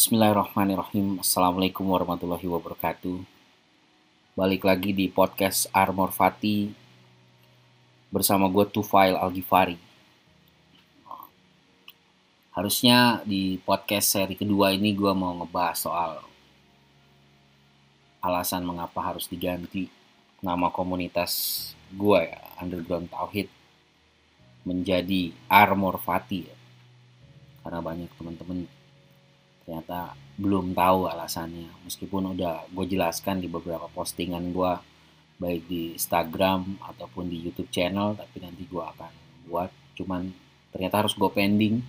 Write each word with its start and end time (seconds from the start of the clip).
Bismillahirrahmanirrahim. 0.00 1.20
Assalamualaikum 1.20 1.84
warahmatullahi 1.84 2.48
wabarakatuh. 2.48 3.20
Balik 4.32 4.64
lagi 4.64 4.96
di 4.96 5.12
podcast 5.12 5.68
Armor 5.76 6.08
Fati 6.08 6.72
Bersama 8.08 8.48
gue 8.48 8.64
Tufail 8.64 9.12
Al-Ghifari. 9.12 9.76
Harusnya 12.56 13.20
di 13.28 13.60
podcast 13.60 14.16
seri 14.16 14.40
kedua 14.40 14.72
ini 14.72 14.96
gue 14.96 15.12
mau 15.12 15.36
ngebahas 15.36 15.76
soal 15.76 16.24
Alasan 18.24 18.64
mengapa 18.64 19.04
harus 19.04 19.28
diganti 19.28 19.92
nama 20.40 20.72
komunitas 20.72 21.76
gue 21.92 22.24
ya 22.24 22.40
Underground 22.56 23.12
Tauhid 23.12 23.52
Menjadi 24.64 25.36
Armor 25.44 26.00
Fati 26.00 26.40
ya. 26.48 26.56
Karena 27.60 27.84
banyak 27.84 28.08
teman-teman 28.16 28.79
ternyata 29.70 30.18
belum 30.34 30.74
tahu 30.74 31.06
alasannya. 31.06 31.70
Meskipun 31.86 32.34
udah 32.34 32.66
gue 32.74 32.90
jelaskan 32.90 33.38
di 33.38 33.46
beberapa 33.46 33.86
postingan 33.94 34.50
gue 34.50 34.72
baik 35.38 35.62
di 35.70 35.94
Instagram 35.94 36.82
ataupun 36.82 37.30
di 37.30 37.38
YouTube 37.38 37.70
channel 37.70 38.18
tapi 38.18 38.42
nanti 38.42 38.66
gue 38.66 38.82
akan 38.82 39.12
buat. 39.46 39.70
Cuman 39.94 40.26
ternyata 40.74 41.06
harus 41.06 41.14
gue 41.14 41.30
pending. 41.30 41.86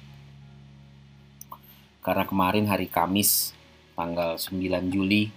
Karena 2.06 2.22
kemarin 2.30 2.70
hari 2.70 2.86
Kamis 2.86 3.58
tanggal 3.98 4.38
9 4.38 4.62
Juli 4.94 5.34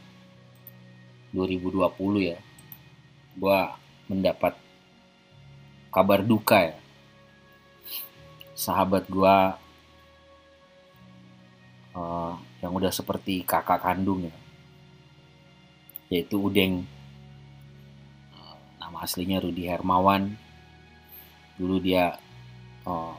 2020 1.32 2.28
ya 2.28 2.36
gue 3.40 3.60
mendapat 4.12 4.52
kabar 5.88 6.20
duka 6.20 6.60
ya. 6.60 6.76
Sahabat 8.52 9.08
gue 9.08 9.63
uh, 11.94 12.34
yang 12.60 12.72
udah 12.74 12.92
seperti 12.92 13.46
kakak 13.46 13.82
kandung 13.82 14.28
ya. 14.28 14.36
Yaitu 16.12 16.36
Udeng. 16.38 16.84
Nama 18.78 18.98
aslinya 19.00 19.40
Rudi 19.40 19.64
Hermawan. 19.64 20.36
Dulu 21.56 21.80
dia 21.80 22.18
uh, 22.84 23.16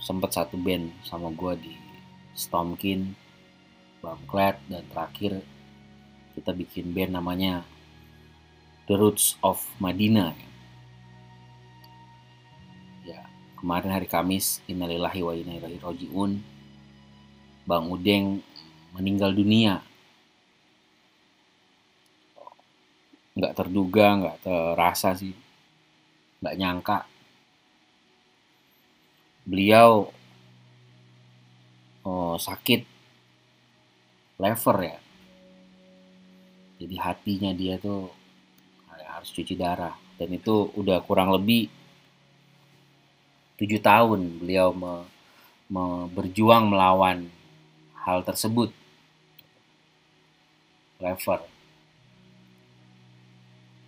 sempet 0.00 0.32
satu 0.32 0.60
band 0.60 0.92
sama 1.06 1.32
gue 1.32 1.54
di 1.60 1.74
Stomkin 2.34 3.12
Bangklet 4.00 4.56
dan 4.72 4.84
terakhir 4.88 5.44
kita 6.32 6.56
bikin 6.56 6.96
band 6.96 7.12
namanya 7.20 7.68
The 8.88 8.96
Roots 8.96 9.36
of 9.44 9.60
Madinah 9.76 10.32
ya 13.04 13.20
kemarin 13.60 13.92
hari 13.92 14.08
Kamis 14.08 14.64
Innalillahi 14.64 15.20
wa 15.20 15.36
inna 15.36 15.60
ilaihi 15.60 15.84
rojiun 15.84 16.40
Bang 17.70 17.86
Udeng 17.86 18.42
meninggal 18.98 19.30
dunia. 19.30 19.78
Nggak 23.38 23.54
terduga, 23.54 24.06
nggak 24.18 24.36
terasa 24.42 25.14
sih. 25.14 25.30
Nggak 26.42 26.56
nyangka. 26.58 26.98
Beliau 29.46 30.10
oh, 32.02 32.34
sakit 32.34 32.82
lever 34.42 34.76
ya. 34.82 34.98
Jadi 36.82 36.96
hatinya 36.98 37.54
dia 37.54 37.78
tuh 37.78 38.10
harus 38.90 39.30
cuci 39.30 39.54
darah. 39.54 39.94
Dan 40.18 40.34
itu 40.34 40.74
udah 40.74 41.04
kurang 41.06 41.30
lebih 41.30 41.70
tujuh 43.60 43.78
tahun 43.78 44.40
beliau 44.40 44.72
me, 44.72 45.04
me, 45.68 46.08
berjuang 46.10 46.72
melawan 46.72 47.28
hal 48.04 48.24
tersebut. 48.24 48.72
Lever. 51.00 51.40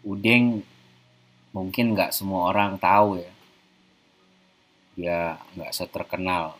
Udeng 0.03 0.64
mungkin 1.53 1.92
nggak 1.92 2.17
semua 2.17 2.48
orang 2.51 2.81
tahu 2.81 3.20
ya. 3.20 3.33
Dia 4.97 5.20
nggak 5.57 5.73
seterkenal 5.73 6.57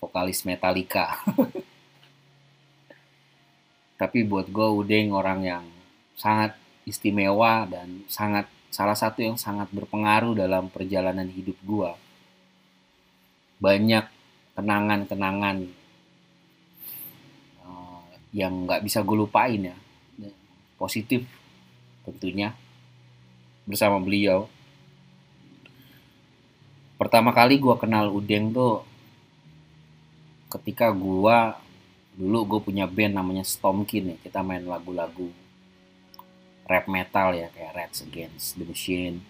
vokalis 0.00 0.44
Metallica. 0.44 1.24
Tapi 4.00 4.18
buat 4.28 4.52
gue 4.52 4.68
Udeng 4.68 5.16
orang 5.16 5.40
yang 5.40 5.64
sangat 6.12 6.52
istimewa 6.84 7.64
dan 7.64 8.04
sangat 8.12 8.44
salah 8.68 8.98
satu 8.98 9.24
yang 9.24 9.40
sangat 9.40 9.72
berpengaruh 9.72 10.36
dalam 10.36 10.68
perjalanan 10.68 11.30
hidup 11.32 11.56
gue. 11.64 11.90
Banyak 13.62 14.04
kenangan-kenangan 14.58 15.83
yang 18.34 18.66
nggak 18.66 18.82
bisa 18.82 19.06
gue 19.06 19.14
lupain 19.14 19.62
ya 19.62 19.76
positif 20.74 21.22
tentunya 22.02 22.52
bersama 23.64 24.02
beliau 24.02 24.50
pertama 26.98 27.30
kali 27.30 27.62
gue 27.62 27.74
kenal 27.78 28.10
Udeng 28.10 28.50
tuh 28.50 28.82
ketika 30.50 30.90
gue 30.90 31.38
dulu 32.14 32.38
gue 32.46 32.60
punya 32.70 32.90
band 32.90 33.14
namanya 33.14 33.46
Stomkin 33.46 34.14
ya 34.14 34.16
kita 34.18 34.42
main 34.42 34.66
lagu-lagu 34.66 35.30
rap 36.64 36.88
metal 36.88 37.36
ya 37.36 37.48
kayak 37.52 37.76
Reds 37.76 37.98
Against 38.08 38.56
the 38.56 38.64
Machine, 38.64 39.20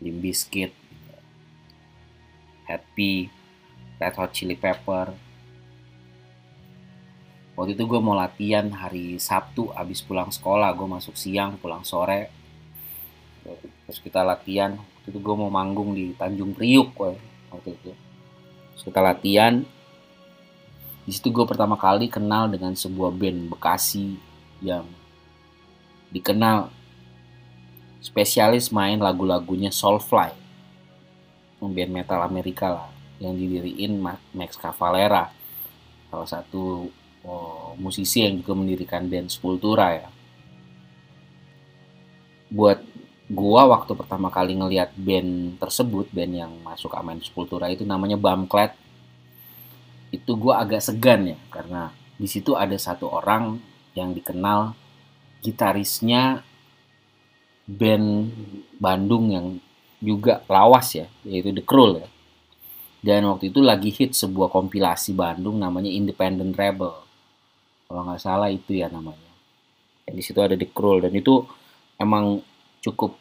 Limp 0.00 0.18
Bizkit, 0.24 0.72
Happy, 2.64 3.28
Red 4.00 4.14
Hot 4.16 4.32
Chili 4.32 4.56
Pepper. 4.56 5.12
Waktu 7.60 7.76
itu 7.76 7.84
gue 7.84 8.00
mau 8.00 8.16
latihan 8.16 8.72
hari 8.72 9.20
Sabtu 9.20 9.68
abis 9.76 10.00
pulang 10.00 10.32
sekolah, 10.32 10.72
gue 10.72 10.88
masuk 10.88 11.12
siang 11.12 11.60
pulang 11.60 11.84
sore. 11.84 12.32
Terus 13.84 14.00
kita 14.00 14.24
latihan, 14.24 14.80
waktu 14.80 15.12
itu 15.12 15.20
gue 15.20 15.34
mau 15.36 15.52
manggung 15.52 15.92
di 15.92 16.16
Tanjung 16.16 16.56
Priuk 16.56 16.96
waktu 17.52 17.76
itu. 17.76 17.92
Terus 18.72 18.82
kita 18.88 19.04
latihan, 19.04 19.60
di 21.04 21.12
situ 21.12 21.28
gue 21.28 21.44
pertama 21.44 21.76
kali 21.76 22.08
kenal 22.08 22.48
dengan 22.48 22.72
sebuah 22.72 23.12
band 23.12 23.52
Bekasi 23.52 24.16
yang 24.64 24.88
dikenal 26.16 26.72
spesialis 28.00 28.72
main 28.72 28.96
lagu-lagunya 28.96 29.68
Soulfly, 29.68 30.32
band 31.60 31.92
metal 31.92 32.24
Amerika 32.24 32.72
lah 32.72 32.88
yang 33.20 33.36
didiriin 33.36 34.00
Max 34.32 34.56
Cavalera 34.56 35.28
salah 36.08 36.24
satu 36.24 36.88
oh, 37.24 37.76
musisi 37.76 38.24
yang 38.24 38.40
juga 38.40 38.52
mendirikan 38.56 39.08
band 39.08 39.32
Sepultura 39.32 39.96
ya. 39.96 40.08
Buat 42.50 42.82
gua 43.30 43.70
waktu 43.70 43.94
pertama 43.94 44.26
kali 44.28 44.58
ngeliat 44.58 44.90
band 44.98 45.62
tersebut 45.62 46.10
band 46.10 46.32
yang 46.34 46.52
masuk 46.66 46.90
aman 46.98 47.22
Sepultura 47.22 47.70
itu 47.70 47.86
namanya 47.86 48.18
Bamklet. 48.18 48.74
Itu 50.10 50.34
gua 50.34 50.62
agak 50.62 50.82
segan 50.82 51.30
ya 51.30 51.38
karena 51.54 51.94
di 52.20 52.26
situ 52.26 52.58
ada 52.58 52.74
satu 52.76 53.08
orang 53.08 53.62
yang 53.94 54.12
dikenal 54.12 54.74
gitarisnya 55.40 56.44
band 57.64 58.34
Bandung 58.76 59.30
yang 59.30 59.46
juga 60.00 60.42
lawas 60.48 60.96
ya 60.96 61.06
yaitu 61.22 61.54
The 61.54 61.64
Krull 61.64 62.02
ya. 62.02 62.08
Dan 63.00 63.24
waktu 63.32 63.48
itu 63.48 63.64
lagi 63.64 63.88
hit 63.88 64.12
sebuah 64.12 64.52
kompilasi 64.52 65.16
Bandung 65.16 65.56
namanya 65.56 65.88
Independent 65.88 66.52
Rebel. 66.52 66.92
Kalau 67.90 68.06
nggak 68.06 68.22
salah 68.22 68.46
itu 68.46 68.78
ya 68.78 68.86
namanya. 68.86 69.34
Dan 70.06 70.14
di 70.14 70.22
situ 70.22 70.38
ada 70.38 70.54
The 70.54 70.70
Krull 70.70 71.02
dan 71.02 71.10
itu 71.10 71.42
emang 71.98 72.38
cukup 72.78 73.18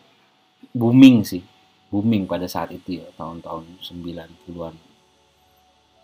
booming 0.77 1.25
sih. 1.25 1.41
Booming 1.89 2.29
pada 2.29 2.45
saat 2.45 2.69
itu 2.69 3.01
ya, 3.01 3.09
tahun-tahun 3.17 3.81
90-an. 3.81 4.77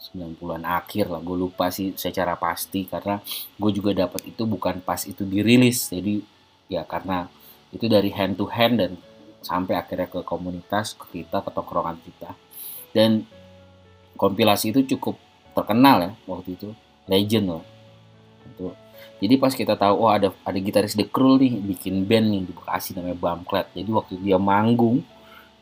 90-an 0.01 0.65
akhir 0.65 1.13
lah, 1.13 1.21
gue 1.21 1.37
lupa 1.37 1.69
sih 1.69 1.93
secara 1.93 2.33
pasti 2.41 2.89
karena 2.89 3.21
gue 3.61 3.69
juga 3.69 3.93
dapat 3.93 4.25
itu 4.33 4.49
bukan 4.49 4.81
pas 4.81 5.05
itu 5.05 5.21
dirilis. 5.21 5.93
Jadi 5.93 6.25
ya 6.65 6.81
karena 6.89 7.29
itu 7.69 7.85
dari 7.85 8.09
hand 8.09 8.41
to 8.41 8.49
hand 8.49 8.81
dan 8.81 8.97
sampai 9.45 9.77
akhirnya 9.77 10.09
ke 10.09 10.25
komunitas, 10.25 10.97
ke 10.97 11.21
kita, 11.21 11.45
ke 11.45 11.53
tongkrongan 11.53 12.01
kita. 12.01 12.33
Dan 12.97 13.29
kompilasi 14.17 14.73
itu 14.73 14.97
cukup 14.97 15.21
terkenal 15.53 16.01
ya 16.01 16.11
waktu 16.25 16.57
itu 16.57 16.73
legend 17.05 17.45
loh 17.53 17.74
jadi 19.23 19.35
pas 19.39 19.53
kita 19.55 19.79
tahu 19.79 19.95
oh 20.05 20.11
ada 20.11 20.31
ada 20.43 20.57
gitaris 20.59 20.95
The 20.95 21.07
Krull 21.07 21.39
nih 21.39 21.53
bikin 21.75 22.03
band 22.03 22.27
nih 22.31 22.41
di 22.47 22.51
Bekasi 22.51 22.95
namanya 22.95 23.17
Bamklet 23.17 23.67
jadi 23.71 23.89
waktu 23.91 24.19
dia 24.19 24.35
manggung 24.35 25.03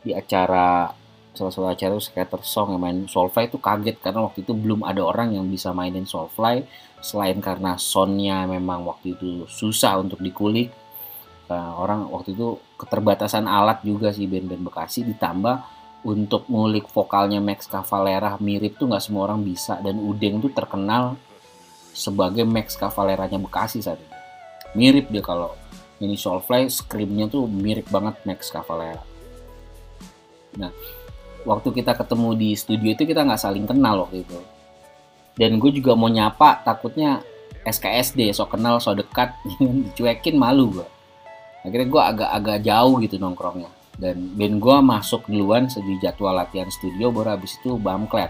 di 0.03 0.11
acara 0.11 0.91
salah 1.33 1.49
satu 1.49 1.65
acara 1.65 1.97
skater 1.97 2.41
song 2.45 2.77
yang 2.77 2.81
main 2.81 2.99
Soulfly 3.09 3.49
itu 3.49 3.57
kaget 3.57 3.97
karena 3.97 4.21
waktu 4.21 4.45
itu 4.45 4.53
belum 4.53 4.85
ada 4.85 5.01
orang 5.01 5.33
yang 5.33 5.49
bisa 5.49 5.73
mainin 5.73 6.05
Soulfly. 6.05 6.63
Selain 7.03 7.35
karena 7.43 7.75
soundnya 7.75 8.47
memang 8.47 8.87
waktu 8.87 9.17
itu 9.17 9.43
susah 9.51 9.99
untuk 9.99 10.23
dikulik 10.23 10.71
nah, 11.51 11.75
orang 11.75 12.07
waktu 12.07 12.31
itu 12.31 12.55
keterbatasan 12.79 13.43
alat 13.43 13.83
juga 13.83 14.13
sih 14.13 14.29
band-band 14.29 14.63
Bekasi. 14.63 15.03
Ditambah 15.03 15.55
untuk 16.05 16.47
ngulik 16.47 16.87
vokalnya 16.87 17.41
Max 17.41 17.65
Cavalera 17.65 18.37
mirip 18.39 18.77
tuh 18.77 18.87
nggak 18.93 19.03
semua 19.03 19.27
orang 19.27 19.41
bisa. 19.41 19.81
Dan 19.81 19.99
Udeng 19.99 20.39
tuh 20.39 20.53
terkenal 20.53 21.17
sebagai 21.93 22.43
Max 22.43 22.75
Cavaleranya 22.75 23.37
Bekasi 23.37 23.79
saat 23.79 24.01
itu. 24.01 24.15
Mirip 24.73 25.13
dia 25.13 25.21
kalau 25.21 25.53
ini 26.01 26.17
Soulfly 26.17 26.67
screamnya 26.67 27.29
tuh 27.29 27.45
mirip 27.47 27.87
banget 27.87 28.17
Max 28.25 28.49
Cavalera. 28.49 29.05
Nah, 30.57 30.73
waktu 31.47 31.69
kita 31.71 31.95
ketemu 31.95 32.29
di 32.35 32.49
studio 32.57 32.91
itu 32.91 33.07
kita 33.07 33.23
nggak 33.23 33.39
saling 33.39 33.63
kenal 33.63 34.03
waktu 34.03 34.25
itu. 34.25 34.37
Dan 35.33 35.57
gue 35.57 35.71
juga 35.73 35.97
mau 35.97 36.11
nyapa, 36.11 36.61
takutnya 36.61 37.25
SKSD, 37.65 38.35
so 38.35 38.45
kenal, 38.45 38.77
so 38.77 38.93
dekat, 38.93 39.33
dicuekin 39.87 40.37
malu 40.37 40.81
gue. 40.81 40.87
Akhirnya 41.63 41.87
gue 41.87 42.01
agak-agak 42.03 42.57
jauh 42.67 42.93
gitu 42.99 43.15
nongkrongnya. 43.17 43.71
Dan 43.95 44.35
band 44.35 44.57
gue 44.59 44.77
masuk 44.83 45.29
duluan 45.29 45.69
di 45.69 45.93
jadwal 46.03 46.35
latihan 46.35 46.67
studio, 46.67 47.09
baru 47.09 47.39
habis 47.39 47.55
itu 47.61 47.79
Bamklet. 47.79 48.29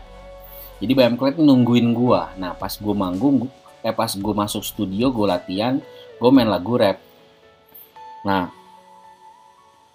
Jadi 0.84 1.00
Bamklet 1.00 1.40
nungguin 1.40 1.96
gue. 1.96 2.22
Nah 2.44 2.52
pas 2.60 2.76
gue 2.76 2.92
manggung, 2.92 3.48
eh 3.80 3.96
pas 3.96 4.12
gue 4.12 4.34
masuk 4.36 4.68
studio, 4.68 5.16
gue 5.16 5.24
latihan, 5.32 5.80
gue 6.20 6.30
main 6.36 6.52
lagu 6.52 6.76
rap. 6.76 7.00
Nah 8.28 8.52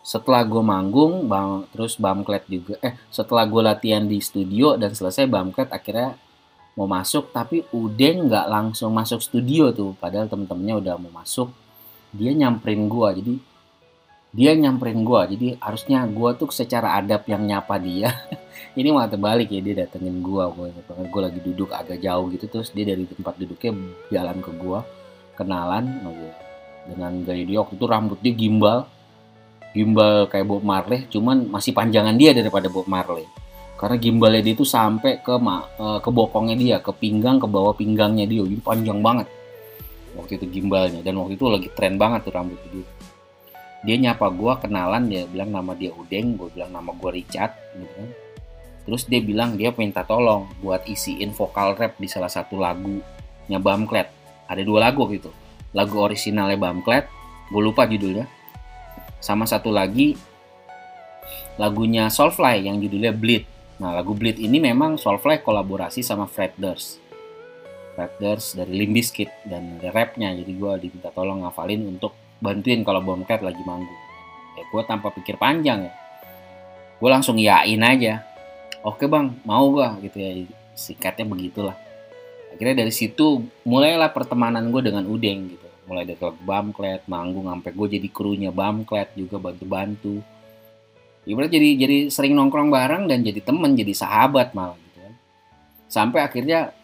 setelah 0.08 0.40
gue 0.40 0.64
manggung 0.64 1.28
bang 1.28 1.68
terus 1.68 2.00
bamklet 2.00 2.40
juga 2.48 2.80
eh 2.80 2.96
setelah 3.12 3.44
gue 3.44 3.60
latihan 3.60 4.00
di 4.08 4.16
studio 4.24 4.72
dan 4.80 4.96
selesai 4.96 5.28
bamklet 5.28 5.68
akhirnya 5.68 6.16
mau 6.80 6.88
masuk 6.88 7.28
tapi 7.28 7.68
Udeng 7.76 8.24
nggak 8.24 8.48
langsung 8.48 8.96
masuk 8.96 9.20
studio 9.20 9.68
tuh 9.68 9.92
padahal 10.00 10.24
temen-temennya 10.24 10.80
udah 10.80 10.94
mau 10.96 11.12
masuk 11.12 11.52
dia 12.16 12.32
nyamperin 12.32 12.88
gue 12.88 13.08
jadi 13.20 13.34
dia 14.38 14.54
nyamperin 14.54 15.02
gue 15.02 15.20
jadi 15.34 15.46
harusnya 15.58 16.06
gue 16.06 16.30
tuh 16.38 16.46
secara 16.54 16.94
adab 17.02 17.26
yang 17.26 17.42
nyapa 17.42 17.74
dia. 17.82 18.14
Ini 18.78 18.94
malah 18.94 19.10
terbalik 19.10 19.50
ya 19.50 19.58
dia 19.58 19.82
datengin 19.82 20.22
gue 20.22 20.44
gue 21.10 21.20
lagi 21.26 21.42
duduk 21.42 21.74
agak 21.74 21.98
jauh 21.98 22.30
gitu 22.30 22.46
terus 22.46 22.70
dia 22.70 22.86
dari 22.86 23.02
tempat 23.02 23.34
duduknya 23.34 23.74
jalan 24.14 24.38
ke 24.38 24.50
gue 24.54 24.80
kenalan 25.34 25.90
dengan 26.86 27.12
gaya 27.26 27.42
dia. 27.42 27.58
Waktu 27.66 27.74
itu 27.82 27.86
rambut 27.90 28.18
dia 28.22 28.30
gimbal 28.38 28.86
gimbal 29.74 30.30
kayak 30.30 30.46
Bob 30.46 30.62
Marley 30.62 31.10
cuman 31.10 31.50
masih 31.50 31.74
panjangan 31.74 32.14
dia 32.14 32.30
daripada 32.30 32.70
Bob 32.70 32.86
Marley. 32.86 33.26
Karena 33.74 33.98
gimbalnya 33.98 34.42
dia 34.46 34.54
itu 34.54 34.62
sampai 34.62 35.18
ke 35.18 35.34
uh, 35.34 35.98
ke 35.98 36.10
bokongnya 36.14 36.54
dia 36.54 36.76
ke 36.78 36.94
pinggang 36.94 37.42
ke 37.42 37.46
bawah 37.50 37.74
pinggangnya 37.74 38.22
dia. 38.30 38.46
Jadi 38.46 38.62
panjang 38.62 39.02
banget 39.02 39.26
waktu 40.14 40.38
itu 40.38 40.62
gimbalnya. 40.62 41.02
Dan 41.02 41.18
waktu 41.18 41.34
itu 41.34 41.50
lagi 41.50 41.68
tren 41.74 41.98
banget 41.98 42.22
tuh 42.22 42.38
rambut 42.38 42.62
dia 42.70 42.86
dia 43.86 43.96
nyapa 43.98 44.26
gue 44.30 44.52
kenalan 44.62 45.06
dia 45.06 45.26
bilang 45.30 45.54
nama 45.54 45.72
dia 45.74 45.94
Udeng 45.94 46.34
gue 46.34 46.48
bilang 46.50 46.70
nama 46.74 46.90
gue 46.90 47.10
Richard 47.14 47.54
gitu 47.78 47.92
kan 47.94 48.10
terus 48.88 49.02
dia 49.04 49.20
bilang 49.20 49.54
dia 49.54 49.70
minta 49.76 50.02
tolong 50.02 50.48
buat 50.64 50.82
isiin 50.88 51.36
vokal 51.36 51.76
rap 51.76 51.94
di 52.00 52.08
salah 52.10 52.30
satu 52.32 52.58
lagunya 52.58 53.58
Bamklet 53.60 54.08
ada 54.48 54.62
dua 54.64 54.90
lagu 54.90 55.06
gitu 55.12 55.30
lagu 55.76 55.94
orisinalnya 56.00 56.58
Bamklet 56.58 57.06
gue 57.52 57.62
lupa 57.62 57.86
judulnya 57.86 58.26
sama 59.22 59.46
satu 59.46 59.70
lagi 59.70 60.18
lagunya 61.58 62.06
Soulfly 62.08 62.64
yang 62.64 62.78
judulnya 62.78 63.10
Bleed. 63.12 63.44
Nah, 63.82 63.94
lagu 63.94 64.14
Bleed 64.14 64.38
ini 64.38 64.62
memang 64.62 64.96
Soulfly 64.96 65.42
kolaborasi 65.42 66.06
sama 66.06 66.30
Fred 66.30 66.54
Durst. 66.54 67.02
Fred 67.98 68.14
Durst 68.22 68.54
dari 68.54 68.78
Limp 68.78 68.94
Bizkit 68.94 69.30
dan 69.46 69.82
rapnya, 69.90 70.30
jadi 70.34 70.52
gue 70.54 70.72
diminta 70.86 71.10
tolong 71.10 71.42
ngafalin 71.42 71.82
untuk 71.98 72.14
bantuin 72.38 72.82
kalau 72.86 73.02
Boomcat 73.02 73.42
lagi 73.42 73.60
manggung. 73.66 74.00
Ya, 74.58 74.62
gue 74.66 74.82
tanpa 74.86 75.14
pikir 75.14 75.38
panjang 75.38 75.86
ya. 75.86 75.94
Gue 76.98 77.10
langsung 77.10 77.38
yain 77.38 77.82
aja. 77.82 78.26
Oke 78.82 79.06
bang, 79.06 79.34
mau 79.46 79.70
gue 79.70 80.08
gitu 80.10 80.16
ya. 80.18 80.30
Sikatnya 80.74 81.26
begitulah. 81.26 81.76
Akhirnya 82.54 82.86
dari 82.86 82.92
situ 82.94 83.44
mulailah 83.62 84.10
pertemanan 84.10 84.70
gue 84.70 84.82
dengan 84.82 85.06
Udeng 85.06 85.52
gitu 85.52 85.68
mulai 85.88 86.04
dari 86.04 86.20
klub 86.20 86.36
Bamklet, 86.44 87.08
manggung 87.08 87.48
sampai 87.48 87.72
gue 87.72 87.88
jadi 87.96 88.08
krunya 88.12 88.52
Bamklet 88.52 89.16
juga 89.16 89.40
bantu-bantu. 89.40 90.20
Ibarat 91.24 91.48
jadi 91.48 91.68
jadi 91.80 91.96
sering 92.12 92.36
nongkrong 92.36 92.68
bareng 92.68 93.08
dan 93.08 93.24
jadi 93.24 93.40
temen, 93.40 93.72
jadi 93.72 93.92
sahabat 93.96 94.52
malah 94.52 94.76
gitu 94.76 94.98
kan. 95.00 95.14
Sampai 95.88 96.20
akhirnya 96.20 96.76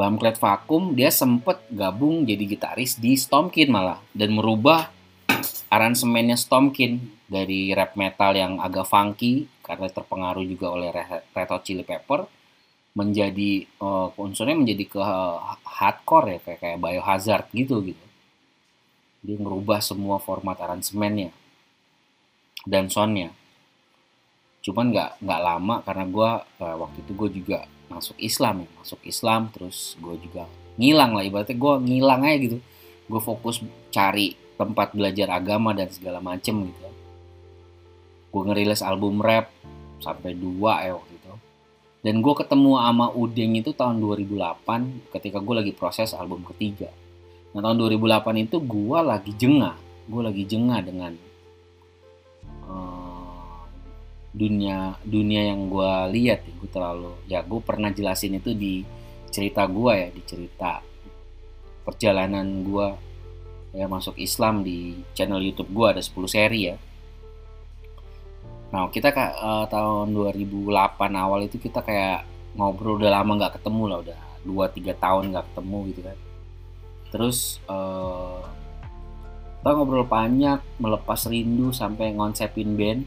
Bamklet 0.00 0.40
vakum, 0.40 0.96
dia 0.96 1.12
sempet 1.12 1.60
gabung 1.68 2.24
jadi 2.24 2.40
gitaris 2.48 2.96
di 2.96 3.20
Stomkin 3.20 3.68
malah. 3.68 4.00
Dan 4.16 4.32
merubah 4.32 4.88
aransemennya 5.68 6.40
Stomkin 6.40 7.20
dari 7.28 7.68
rap 7.76 8.00
metal 8.00 8.32
yang 8.32 8.56
agak 8.64 8.88
funky 8.88 9.44
karena 9.60 9.92
terpengaruh 9.92 10.40
juga 10.48 10.72
oleh 10.72 10.88
Red 11.36 11.48
Hot 11.52 11.68
Chili 11.68 11.84
Pepper 11.84 12.24
menjadi 12.96 13.68
uh, 13.84 14.08
unsurnya 14.16 14.56
menjadi 14.56 14.84
ke 14.88 15.00
hardcore 15.62 16.26
ya 16.32 16.38
kayak 16.48 16.58
kayak 16.64 16.78
biohazard 16.80 17.46
gitu 17.52 17.84
gitu. 17.84 18.06
Dia 19.20 19.36
ngerubah 19.36 19.84
semua 19.84 20.16
format 20.16 20.56
aransemennya 20.56 21.28
dan 22.64 22.88
soundnya. 22.88 23.36
Cuman 24.64 24.96
nggak 24.96 25.20
nggak 25.22 25.40
lama 25.44 25.74
karena 25.84 26.04
gue 26.08 26.30
uh, 26.64 26.76
waktu 26.88 26.98
itu 27.04 27.12
gue 27.12 27.30
juga 27.44 27.58
masuk 27.90 28.16
Islam 28.22 28.64
ya 28.64 28.68
masuk 28.78 29.00
Islam 29.02 29.50
terus 29.50 29.98
gue 29.98 30.14
juga 30.22 30.46
ngilang 30.80 31.12
lah 31.18 31.24
ibaratnya 31.26 31.56
gue 31.58 31.74
ngilang 31.84 32.20
aja 32.24 32.38
gitu. 32.40 32.58
Gue 33.10 33.20
fokus 33.20 33.60
cari 33.90 34.38
tempat 34.54 34.94
belajar 34.96 35.28
agama 35.34 35.76
dan 35.76 35.90
segala 35.92 36.22
macem 36.22 36.70
gitu. 36.70 36.88
Gue 38.30 38.42
ngerilis 38.46 38.80
album 38.80 39.18
rap 39.18 39.50
sampai 39.98 40.32
dua 40.32 40.86
ya 40.86 40.96
waktu 40.96 41.12
itu. 41.12 41.32
Dan 42.00 42.24
gue 42.24 42.32
ketemu 42.32 42.80
sama 42.80 43.06
Udeng 43.12 43.52
itu 43.60 43.76
tahun 43.76 44.00
2008 44.00 45.12
ketika 45.12 45.38
gue 45.42 45.54
lagi 45.60 45.72
proses 45.76 46.16
album 46.16 46.46
ketiga. 46.54 46.88
Nah 47.52 47.60
tahun 47.60 47.76
2008 47.76 48.46
itu 48.46 48.56
gue 48.62 48.98
lagi 49.02 49.32
jengah, 49.36 49.76
gue 50.08 50.22
lagi 50.22 50.44
jengah 50.46 50.80
dengan 50.80 51.12
dunia 54.30 54.98
dunia 55.02 55.50
yang 55.50 55.70
gue 55.70 55.92
lihat. 56.14 56.46
Ya. 56.46 56.52
Gue 56.54 56.68
terlalu 56.70 57.12
ya 57.26 57.40
gue 57.42 57.60
pernah 57.62 57.90
jelasin 57.90 58.38
itu 58.38 58.54
di 58.54 58.82
cerita 59.30 59.66
gue 59.66 59.92
ya, 59.94 60.08
di 60.10 60.22
cerita 60.26 60.82
perjalanan 61.86 62.46
gue 62.66 62.86
ya 63.70 63.86
masuk 63.86 64.18
Islam 64.18 64.66
di 64.66 64.98
channel 65.14 65.38
YouTube 65.42 65.70
gue 65.70 65.86
ada 65.98 66.02
10 66.02 66.14
seri 66.26 66.60
ya. 66.70 66.76
Nah 68.70 68.86
kita 68.90 69.10
uh, 69.14 69.66
tahun 69.66 70.14
2008 70.14 70.70
awal 71.14 71.46
itu 71.46 71.58
kita 71.58 71.82
kayak 71.82 72.30
ngobrol 72.54 72.98
udah 72.98 73.10
lama 73.10 73.38
nggak 73.38 73.62
ketemu 73.62 73.82
lah 73.86 73.98
udah 74.02 74.20
2-3 74.46 74.96
tahun 74.96 75.24
nggak 75.34 75.46
ketemu 75.52 75.78
gitu 75.92 76.00
kan 76.02 76.18
terus 77.10 77.38
uh, 77.66 78.42
kita 79.60 79.70
ngobrol 79.76 80.06
banyak 80.06 80.62
melepas 80.80 81.20
rindu 81.28 81.74
sampai 81.74 82.16
ngonsepin 82.16 82.74
band 82.78 83.02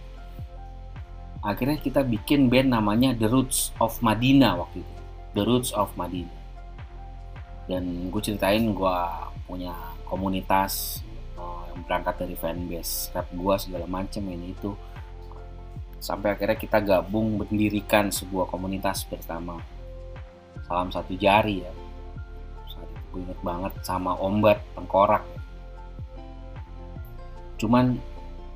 akhirnya 1.44 1.78
kita 1.78 2.02
bikin 2.08 2.48
band 2.48 2.72
namanya 2.72 3.12
The 3.14 3.28
Roots 3.28 3.76
of 3.84 4.00
Madinah 4.00 4.58
waktu 4.64 4.82
itu. 4.82 4.94
The 5.36 5.44
Roots 5.44 5.72
of 5.76 5.92
Madinah 6.00 6.44
dan 7.64 8.12
gue 8.12 8.22
ceritain 8.22 8.76
gue 8.76 8.98
punya 9.48 9.72
komunitas 10.04 11.00
uh, 11.40 11.64
yang 11.72 11.80
berangkat 11.88 12.16
dari 12.20 12.36
fanbase 12.36 13.12
rap 13.16 13.28
gue 13.32 13.56
segala 13.56 13.88
macam 13.88 14.24
ini 14.28 14.52
itu. 14.52 14.76
Sampai 16.04 16.36
akhirnya 16.36 16.60
kita 16.60 16.84
gabung 16.84 17.40
mendirikan 17.40 18.12
sebuah 18.12 18.52
komunitas 18.52 19.08
bersama. 19.08 19.64
Salam 20.68 20.92
satu 20.92 21.16
jari 21.16 21.64
ya. 21.64 21.72
Gue 23.16 23.24
inget 23.24 23.40
banget 23.40 23.72
sama 23.88 24.12
ombat 24.20 24.60
tengkorak. 24.76 25.24
Cuman 27.56 27.96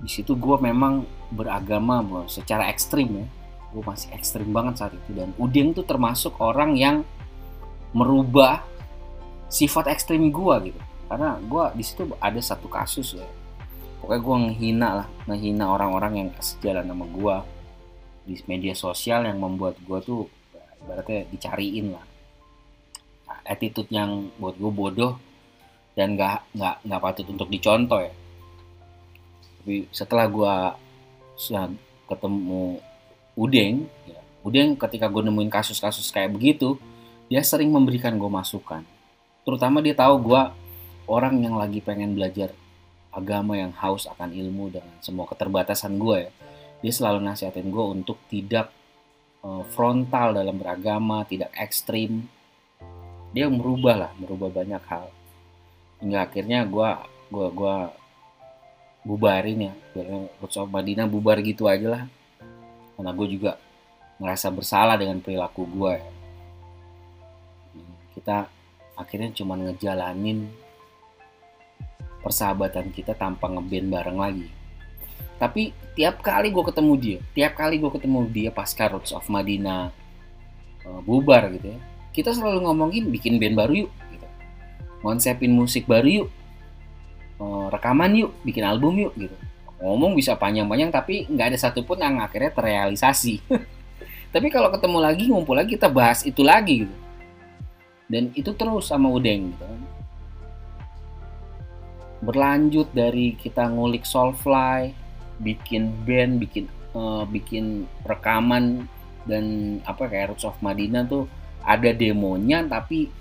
di 0.04 0.10
situ 0.12 0.36
gue 0.36 0.58
memang 0.60 1.08
beragama 1.32 2.04
bro, 2.04 2.26
secara 2.32 2.72
ekstrim 2.72 3.24
ya. 3.24 3.28
Gue 3.76 3.84
masih 3.84 4.10
ekstrim 4.16 4.50
banget 4.50 4.80
saat 4.80 4.94
itu. 4.96 5.12
Dan 5.12 5.36
Udeng 5.36 5.76
tuh 5.76 5.84
termasuk 5.84 6.40
orang 6.40 6.80
yang 6.80 7.04
merubah 7.92 8.64
sifat 9.52 9.92
ekstrim 9.92 10.32
gue 10.32 10.72
gitu. 10.72 10.82
Karena 11.08 11.40
gue 11.40 11.64
di 11.76 11.84
situ 11.84 12.04
ada 12.20 12.40
satu 12.40 12.68
kasus 12.68 13.16
ya. 13.16 13.28
Pokoknya 14.04 14.22
gue 14.24 14.36
ngehina 14.48 14.90
lah 15.04 15.08
ngehina 15.28 15.66
orang-orang 15.68 16.14
yang 16.16 16.30
sejalan 16.40 16.86
sama 16.86 17.06
gue 17.10 17.36
di 18.28 18.36
media 18.46 18.76
sosial 18.76 19.24
yang 19.24 19.40
membuat 19.40 19.80
gue 19.84 20.00
tuh 20.04 20.28
ibaratnya 20.84 21.26
dicariin 21.32 21.96
lah. 21.96 22.06
Attitude 23.48 23.88
yang 23.92 24.32
buat 24.36 24.60
gue 24.60 24.72
bodoh 24.72 25.16
dan 25.96 26.20
nggak 26.20 26.52
nggak 26.56 26.76
nggak 26.84 27.02
patut 27.02 27.26
untuk 27.32 27.48
dicontoh 27.48 28.04
ya. 28.04 28.14
Tapi 29.64 29.88
setelah 29.92 30.28
gue 30.28 30.54
ketemu 32.10 32.82
Udeng 33.38 33.86
ya, 34.10 34.20
Udeng 34.42 34.74
ketika 34.74 35.06
gue 35.06 35.22
nemuin 35.22 35.54
kasus-kasus 35.54 36.10
kayak 36.10 36.34
begitu 36.34 36.82
dia 37.30 37.44
sering 37.46 37.70
memberikan 37.70 38.16
gue 38.18 38.32
masukan. 38.32 38.82
Terutama 39.46 39.84
dia 39.84 39.94
tahu 39.94 40.34
gue 40.34 40.42
orang 41.08 41.40
yang 41.44 41.56
lagi 41.56 41.80
pengen 41.80 42.18
belajar 42.18 42.52
agama 43.14 43.56
yang 43.56 43.72
haus 43.78 44.10
akan 44.10 44.34
ilmu 44.34 44.74
dengan 44.74 44.96
semua 45.04 45.30
keterbatasan 45.30 45.96
gue 46.02 46.28
ya. 46.28 46.32
Dia 46.78 46.94
selalu 46.94 47.20
nasihatin 47.26 47.70
gue 47.74 47.86
untuk 47.86 48.18
tidak 48.30 48.70
uh, 49.44 49.64
frontal 49.74 50.34
dalam 50.34 50.58
beragama 50.58 51.26
tidak 51.28 51.52
ekstrim. 51.58 52.26
Dia 53.36 53.52
merubah 53.52 54.08
lah 54.08 54.12
merubah 54.18 54.50
banyak 54.50 54.84
hal. 54.88 55.12
Hingga 56.02 56.20
akhirnya 56.30 56.60
gue 56.64 56.90
gua 57.28 57.48
gua 57.52 57.76
bubarin 59.08 59.72
ya 59.72 59.74
Roots 60.44 60.60
of 60.60 60.68
Madinah 60.68 61.08
bubar 61.08 61.40
gitu 61.40 61.72
aja 61.72 61.88
lah 61.88 62.04
karena 63.00 63.12
gue 63.16 63.28
juga 63.32 63.52
ngerasa 64.20 64.52
bersalah 64.52 65.00
dengan 65.00 65.24
perilaku 65.24 65.64
gue 65.64 65.94
ya. 65.96 66.12
kita 68.20 68.38
akhirnya 69.00 69.32
cuma 69.32 69.56
ngejalanin 69.56 70.52
persahabatan 72.20 72.92
kita 72.92 73.16
tanpa 73.16 73.48
ngeband 73.48 73.88
bareng 73.88 74.20
lagi 74.20 74.48
tapi 75.40 75.72
tiap 75.96 76.20
kali 76.20 76.52
gue 76.52 76.64
ketemu 76.68 76.94
dia 77.00 77.20
tiap 77.32 77.54
kali 77.56 77.80
gue 77.80 77.92
ketemu 77.94 78.20
dia 78.28 78.50
pasca 78.52 78.92
Roots 78.92 79.16
of 79.16 79.24
Madinah 79.32 79.96
uh, 80.84 81.02
bubar 81.08 81.48
gitu 81.56 81.72
ya 81.72 81.80
kita 82.12 82.36
selalu 82.36 82.66
ngomongin 82.66 83.08
bikin 83.14 83.40
band 83.40 83.56
baru 83.56 83.86
yuk 83.88 83.92
gitu. 84.12 84.28
konsepin 85.00 85.54
musik 85.54 85.88
baru 85.88 86.26
yuk 86.26 86.30
uh, 87.42 87.68
rekaman 87.72 88.14
yuk 88.18 88.32
bikin 88.44 88.66
album 88.66 88.98
yuk 88.98 89.14
gitu. 89.18 89.36
Ngomong 89.78 90.18
bisa 90.18 90.34
panjang-panjang 90.34 90.90
tapi 90.90 91.30
nggak 91.30 91.54
ada 91.54 91.58
satupun 91.58 92.02
yang 92.02 92.18
akhirnya 92.22 92.50
terrealisasi. 92.54 93.42
Tapi 94.34 94.52
kalau 94.52 94.68
ketemu 94.70 94.98
lagi 95.00 95.24
ngumpul 95.32 95.56
lagi 95.56 95.80
kita 95.80 95.88
bahas 95.88 96.22
itu 96.28 96.44
lagi 96.44 96.86
gitu. 96.86 96.96
Dan 98.08 98.32
itu 98.36 98.52
terus 98.54 98.92
sama 98.92 99.08
Udeng 99.08 99.56
gitu. 99.56 99.66
Berlanjut 102.22 102.90
dari 102.92 103.38
kita 103.38 103.70
ngulik 103.70 104.04
Soulfly 104.04 104.92
bikin 105.38 105.94
band 106.04 106.42
bikin 106.42 106.66
uh, 106.98 107.24
bikin 107.30 107.86
rekaman 108.04 108.90
dan 109.30 109.78
apa 109.86 110.10
kayak 110.10 110.34
Roots 110.34 110.48
of 110.48 110.58
Madinah 110.66 111.06
tuh 111.06 111.30
ada 111.62 111.92
demonya 111.94 112.66
tapi 112.66 113.12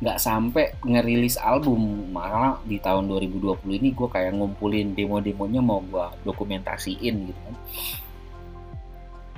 nggak 0.00 0.18
sampai 0.18 0.72
ngerilis 0.80 1.36
album. 1.36 2.08
Malah 2.10 2.58
di 2.64 2.80
tahun 2.80 3.06
2020 3.06 3.60
ini 3.68 3.88
gue 3.92 4.08
kayak 4.08 4.32
ngumpulin 4.32 4.96
demo-demonya 4.96 5.60
mau 5.60 5.84
gue 5.84 6.24
dokumentasiin 6.24 7.14
gitu 7.28 7.40
kan. 7.44 7.54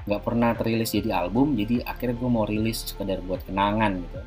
Nggak 0.02 0.23
pernah 0.23 0.50
terilis 0.54 0.95
jadi 0.95 1.11
album 1.26 1.59
jadi 1.59 1.83
akhirnya 1.83 2.16
gue 2.19 2.31
mau 2.31 2.47
rilis 2.47 2.87
sekedar 2.87 3.19
buat 3.26 3.42
kenangan 3.42 4.02
gitu. 4.02 4.21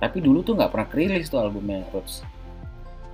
Tapi 0.00 0.18
dulu 0.22 0.40
tuh 0.46 0.56
nggak 0.56 0.70
pernah 0.72 0.88
terilis 0.88 1.28
tuh 1.28 1.42
albumnya 1.42 1.84
Roots 1.92 2.24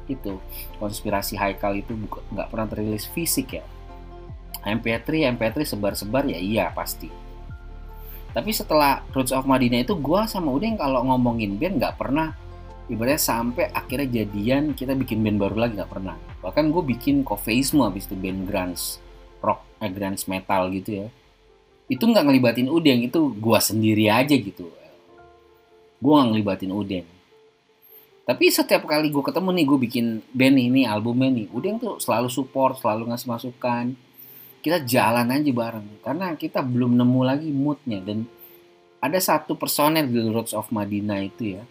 itu 0.07 0.39
konspirasi 0.79 1.35
Haikal 1.35 1.83
itu 1.83 1.99
nggak 2.31 2.49
pernah 2.49 2.67
terilis 2.71 3.11
fisik 3.11 3.59
ya. 3.59 3.65
MP3 4.67 5.35
MP3 5.35 5.63
sebar-sebar 5.67 6.27
ya 6.27 6.39
iya 6.39 6.71
pasti. 6.71 7.11
Tapi 8.37 8.51
setelah 8.53 9.01
Roots 9.17 9.33
of 9.33 9.49
Madinah 9.49 9.83
itu 9.83 9.97
gue 9.97 10.21
sama 10.29 10.53
Udin 10.53 10.77
kalau 10.77 11.03
ngomongin 11.09 11.57
band 11.57 11.81
nggak 11.81 11.97
pernah 11.97 12.37
ibaratnya 12.87 13.19
sampai 13.19 13.67
akhirnya 13.75 14.23
jadian 14.23 14.75
kita 14.75 14.95
bikin 14.95 15.23
band 15.23 15.39
baru 15.43 15.57
lagi 15.67 15.79
nggak 15.79 15.91
pernah. 15.91 16.17
Bahkan 16.43 16.71
gue 16.71 16.83
bikin 16.95 17.27
kofeisme 17.27 17.83
habis 17.83 18.07
itu 18.07 18.15
band 18.15 18.47
grunge 18.47 19.03
rock 19.43 19.67
eh, 19.83 19.91
grunge 19.91 20.23
metal 20.31 20.71
gitu 20.71 20.91
ya. 21.03 21.07
Itu 21.91 22.07
nggak 22.07 22.25
ngelibatin 22.27 22.71
Udeng 22.71 23.03
itu 23.07 23.35
gue 23.35 23.59
sendiri 23.59 24.07
aja 24.11 24.35
gitu. 24.35 24.71
Gue 25.99 26.13
nggak 26.15 26.29
ngelibatin 26.35 26.71
Udeng. 26.71 27.07
Tapi 28.27 28.45
setiap 28.51 28.83
kali 28.91 29.11
gue 29.11 29.23
ketemu 29.23 29.51
nih 29.55 29.65
gue 29.67 29.79
bikin 29.87 30.07
band 30.35 30.57
ini 30.59 30.83
albumnya 30.87 31.31
nih 31.31 31.47
Udeng 31.51 31.79
tuh 31.83 31.99
selalu 31.99 32.31
support 32.31 32.79
selalu 32.79 33.11
ngasih 33.11 33.29
masukan. 33.31 33.87
Kita 34.63 34.83
jalan 34.83 35.31
aja 35.31 35.51
bareng 35.51 36.03
karena 36.03 36.35
kita 36.35 36.59
belum 36.63 36.99
nemu 36.99 37.21
lagi 37.23 37.51
moodnya. 37.51 38.03
Dan 38.03 38.27
ada 39.03 39.19
satu 39.19 39.55
personel 39.55 40.07
di 40.11 40.19
Roads 40.27 40.55
of 40.55 40.71
Madinah 40.75 41.23
itu 41.23 41.55
ya 41.59 41.63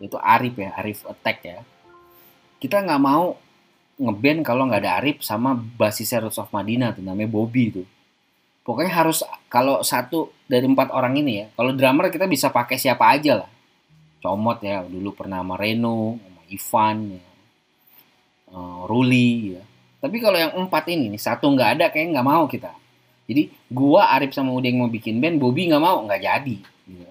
yaitu 0.00 0.16
Arif 0.16 0.56
ya 0.56 0.72
Arif 0.80 1.04
Attack 1.04 1.38
ya. 1.44 1.60
Kita 2.58 2.80
nggak 2.80 3.00
mau 3.00 3.36
ngeband 4.00 4.40
kalau 4.42 4.64
nggak 4.66 4.80
ada 4.82 4.92
Arif 4.98 5.20
sama 5.20 5.52
basisnya 5.54 6.24
Roots 6.24 6.40
of 6.40 6.50
Madinah 6.50 6.96
tuh 6.96 7.04
namanya 7.04 7.28
Bobby 7.28 7.68
itu 7.68 7.84
pokoknya 8.70 8.92
harus 8.92 9.26
kalau 9.50 9.82
satu 9.82 10.30
dari 10.46 10.62
empat 10.68 10.92
orang 10.92 11.18
ini 11.18 11.32
ya 11.42 11.46
kalau 11.58 11.74
drummer 11.74 12.06
kita 12.12 12.30
bisa 12.30 12.54
pakai 12.54 12.78
siapa 12.78 13.02
aja 13.10 13.42
lah. 13.44 13.50
Comot 14.20 14.60
ya 14.60 14.84
dulu 14.84 15.16
pernah 15.16 15.40
sama 15.40 15.56
Reno 15.56 16.20
sama 16.20 16.42
Ivan 16.46 16.96
ya. 17.16 17.24
Uh, 18.50 18.82
Ruli 18.84 19.56
ya. 19.56 19.62
Tapi 20.00 20.16
kalau 20.20 20.38
yang 20.38 20.52
empat 20.54 20.86
ini 20.92 21.08
nih 21.10 21.18
satu 21.20 21.48
nggak 21.50 21.70
ada 21.80 21.86
kayak 21.88 22.14
nggak 22.14 22.26
mau 22.26 22.44
kita. 22.46 22.70
Jadi 23.26 23.48
gua 23.72 24.12
Arif 24.12 24.36
sama 24.36 24.52
Udeng 24.52 24.76
mau 24.76 24.90
bikin 24.92 25.18
band 25.18 25.40
Bobby 25.40 25.66
nggak 25.66 25.82
mau 25.82 26.04
nggak 26.04 26.20
jadi. 26.20 26.56
Gitu. 26.62 27.10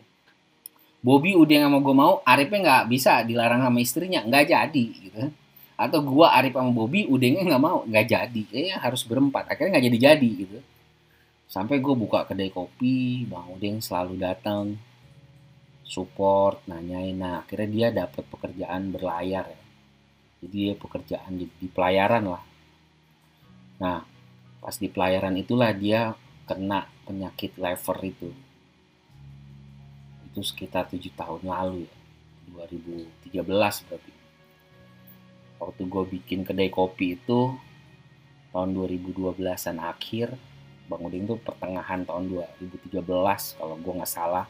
Bobby 1.00 1.32
udah 1.32 1.56
nggak 1.64 1.72
mau 1.72 1.82
gue 1.82 1.96
mau, 1.96 2.14
Arifnya 2.28 2.60
nggak 2.60 2.84
bisa 2.92 3.24
dilarang 3.24 3.64
sama 3.64 3.80
istrinya, 3.80 4.20
nggak 4.28 4.46
jadi 4.52 4.86
gitu. 5.00 5.32
Atau 5.80 6.04
gue 6.04 6.28
Arif 6.28 6.60
sama 6.60 6.76
Bobby 6.76 7.08
udahnya 7.08 7.48
nggak 7.48 7.64
mau, 7.64 7.88
nggak 7.88 8.06
jadi, 8.12 8.42
ya 8.52 8.78
harus 8.84 9.08
berempat, 9.08 9.48
akhirnya 9.48 9.80
nggak 9.80 9.86
jadi 9.88 10.00
jadi 10.12 10.30
gitu. 10.44 10.60
Sampai 11.48 11.80
gue 11.80 11.96
buka 11.96 12.28
kedai 12.28 12.52
kopi, 12.52 13.24
Bang 13.32 13.48
Udeng 13.56 13.80
selalu 13.80 14.20
datang, 14.20 14.76
support, 15.88 16.68
nanyain, 16.68 17.16
nah 17.16 17.48
akhirnya 17.48 17.70
dia 17.72 17.88
dapat 18.06 18.28
pekerjaan 18.28 18.92
berlayar 18.92 19.48
ya. 19.48 19.64
Jadi 20.44 20.76
pekerjaan 20.76 21.32
di, 21.40 21.48
di 21.48 21.68
pelayaran 21.72 22.28
lah. 22.28 22.44
Nah, 23.80 24.04
pas 24.60 24.76
di 24.76 24.92
pelayaran 24.92 25.36
itulah 25.40 25.72
dia 25.72 26.12
kena 26.44 26.92
penyakit 27.08 27.56
lever 27.56 27.98
itu 28.04 28.49
itu 30.40 30.56
sekitar 30.56 30.88
tujuh 30.88 31.12
tahun 31.20 31.44
lalu 31.44 31.84
ya. 31.84 31.96
2013 33.36 33.44
berarti. 33.92 34.14
Waktu 35.60 35.82
gue 35.84 36.04
bikin 36.16 36.48
kedai 36.48 36.72
kopi 36.72 37.20
itu 37.20 37.52
tahun 38.56 38.72
2012an 38.72 39.78
akhir 39.84 40.40
Bang 40.88 41.04
Udin 41.04 41.28
tuh 41.28 41.38
pertengahan 41.44 42.08
tahun 42.08 42.32
2013 42.32 43.04
kalau 43.60 43.76
gue 43.76 43.94
nggak 44.00 44.08
salah. 44.08 44.48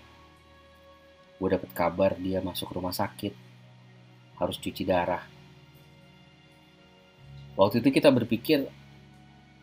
Gue 1.41 1.49
dapet 1.49 1.73
kabar 1.73 2.13
dia 2.21 2.39
masuk 2.45 2.69
rumah 2.69 2.93
sakit 2.93 3.33
harus 4.37 4.55
cuci 4.61 4.85
darah. 4.85 5.25
Waktu 7.57 7.81
itu 7.81 7.89
kita 7.89 8.13
berpikir 8.13 8.69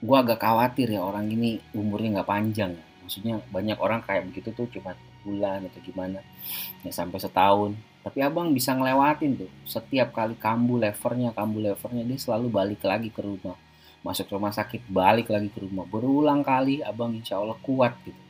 gue 0.03 0.17
agak 0.19 0.43
khawatir 0.43 0.91
ya 0.91 1.01
orang 1.01 1.31
ini 1.31 1.63
umurnya 1.73 2.21
nggak 2.21 2.29
panjang. 2.29 2.75
Maksudnya 3.07 3.39
banyak 3.55 3.79
orang 3.79 4.03
kayak 4.03 4.29
begitu 4.29 4.51
tuh 4.53 4.67
cuma 4.69 4.93
bulan 5.27 5.67
atau 5.67 5.83
gimana. 5.83 6.23
Ya 6.87 6.95
sampai 6.95 7.19
setahun. 7.19 7.75
Tapi 8.07 8.23
abang 8.23 8.55
bisa 8.55 8.71
ngelewatin 8.71 9.43
tuh. 9.43 9.51
Setiap 9.67 10.15
kali 10.15 10.39
kambuh 10.39 10.79
levernya 10.79 11.35
kambuh 11.35 11.75
levernya 11.75 12.07
dia 12.07 12.19
selalu 12.23 12.47
balik 12.47 12.87
lagi 12.87 13.11
ke 13.11 13.19
rumah. 13.19 13.59
Masuk 14.07 14.31
rumah 14.31 14.55
sakit 14.55 14.87
balik 14.87 15.27
lagi 15.27 15.51
ke 15.51 15.59
rumah. 15.59 15.83
Berulang 15.83 16.47
kali 16.47 16.87
abang 16.87 17.11
insya 17.19 17.43
Allah 17.43 17.59
kuat 17.59 17.99
gitu. 18.07 18.23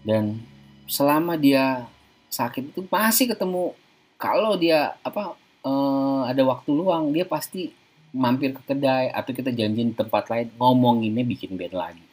Dan 0.00 0.40
selama 0.88 1.36
dia 1.36 1.84
sakit 2.32 2.72
itu 2.72 2.80
masih 2.88 3.36
ketemu. 3.36 3.76
Kalau 4.16 4.56
dia 4.56 4.96
apa 5.04 5.36
eh, 5.60 6.22
ada 6.32 6.42
waktu 6.48 6.72
luang 6.72 7.12
dia 7.12 7.28
pasti 7.28 7.68
mampir 8.16 8.56
ke 8.56 8.64
kedai 8.64 9.12
atau 9.12 9.36
kita 9.36 9.52
janjiin 9.52 9.92
tempat 9.92 10.24
lain 10.32 10.48
ngomonginnya 10.56 11.20
bikin 11.20 11.52
band 11.52 11.76
lagi 11.76 12.06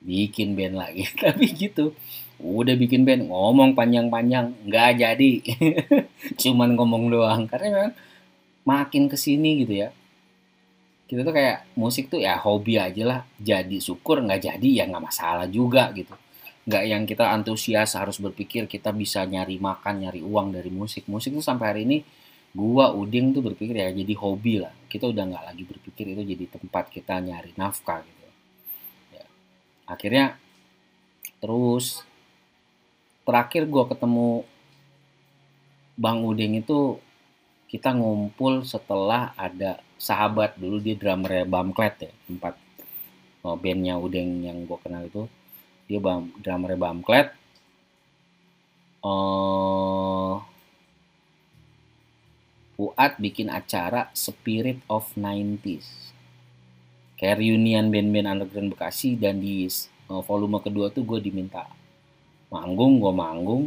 bikin 0.00 0.56
band 0.56 0.80
lagi. 0.80 1.04
Tapi 1.22 1.44
gitu. 1.54 1.92
Udah 2.40 2.72
bikin 2.74 3.04
band 3.04 3.28
ngomong 3.28 3.76
panjang-panjang. 3.76 4.56
Nggak 4.66 4.90
jadi. 4.96 5.32
Cuman 6.42 6.74
ngomong 6.74 7.12
doang. 7.12 7.44
Karena 7.46 7.68
memang 7.68 7.94
makin 8.64 9.06
ke 9.06 9.16
sini 9.20 9.62
gitu 9.64 9.76
ya. 9.86 9.88
Kita 11.04 11.26
tuh 11.26 11.34
kayak 11.34 11.74
musik 11.74 12.08
tuh 12.08 12.22
ya 12.22 12.40
hobi 12.40 12.80
aja 12.80 13.02
lah. 13.04 13.20
Jadi 13.36 13.82
syukur 13.82 14.24
nggak 14.24 14.40
jadi 14.50 14.68
ya 14.82 14.84
nggak 14.88 15.04
masalah 15.04 15.46
juga 15.50 15.90
gitu. 15.92 16.16
Nggak 16.64 16.84
yang 16.86 17.02
kita 17.04 17.34
antusias 17.34 17.98
harus 17.98 18.22
berpikir 18.22 18.70
kita 18.70 18.94
bisa 18.94 19.26
nyari 19.26 19.58
makan 19.58 20.06
nyari 20.06 20.22
uang 20.22 20.54
dari 20.54 20.70
musik. 20.70 21.10
Musik 21.10 21.34
tuh 21.34 21.44
sampai 21.44 21.66
hari 21.66 21.82
ini 21.82 21.98
gua 22.54 22.94
uding 22.94 23.34
tuh 23.34 23.42
berpikir 23.42 23.74
ya 23.74 23.90
jadi 23.90 24.14
hobi 24.22 24.62
lah. 24.62 24.70
Kita 24.86 25.10
udah 25.10 25.24
nggak 25.34 25.44
lagi 25.50 25.62
berpikir 25.66 26.14
itu 26.14 26.22
jadi 26.22 26.44
tempat 26.46 26.94
kita 26.94 27.18
nyari 27.18 27.58
nafkah 27.58 28.06
gitu 28.06 28.19
akhirnya 29.90 30.38
terus 31.42 32.06
terakhir 33.26 33.66
gue 33.66 33.84
ketemu 33.90 34.46
Bang 35.98 36.22
Udeng 36.22 36.56
itu 36.56 37.02
kita 37.66 37.92
ngumpul 37.92 38.62
setelah 38.64 39.34
ada 39.34 39.82
sahabat 40.00 40.56
dulu 40.56 40.80
dia 40.80 40.96
drummer 40.96 41.44
Bamklet 41.44 42.08
ya 42.08 42.12
tempat 42.24 42.54
oh, 43.44 43.58
bandnya 43.58 44.00
Udeng 44.00 44.40
yang 44.46 44.64
gue 44.64 44.78
kenal 44.80 45.04
itu. 45.06 45.28
Dia 45.90 45.98
bam, 45.98 46.30
drummer 46.38 46.78
Bamklet 46.78 47.34
uh, 49.04 50.38
Fuad 52.76 53.12
bikin 53.20 53.52
acara 53.52 54.08
Spirit 54.16 54.80
of 54.88 55.12
90s 55.18 56.14
kayak 57.20 57.36
reunian 57.36 57.92
band-band 57.92 58.32
underground 58.32 58.72
Bekasi 58.72 59.20
dan 59.20 59.44
di 59.44 59.68
uh, 60.08 60.24
volume 60.24 60.56
kedua 60.64 60.88
tuh 60.88 61.04
gue 61.04 61.20
diminta 61.20 61.68
manggung 62.48 62.96
gue 62.96 63.12
manggung. 63.12 63.64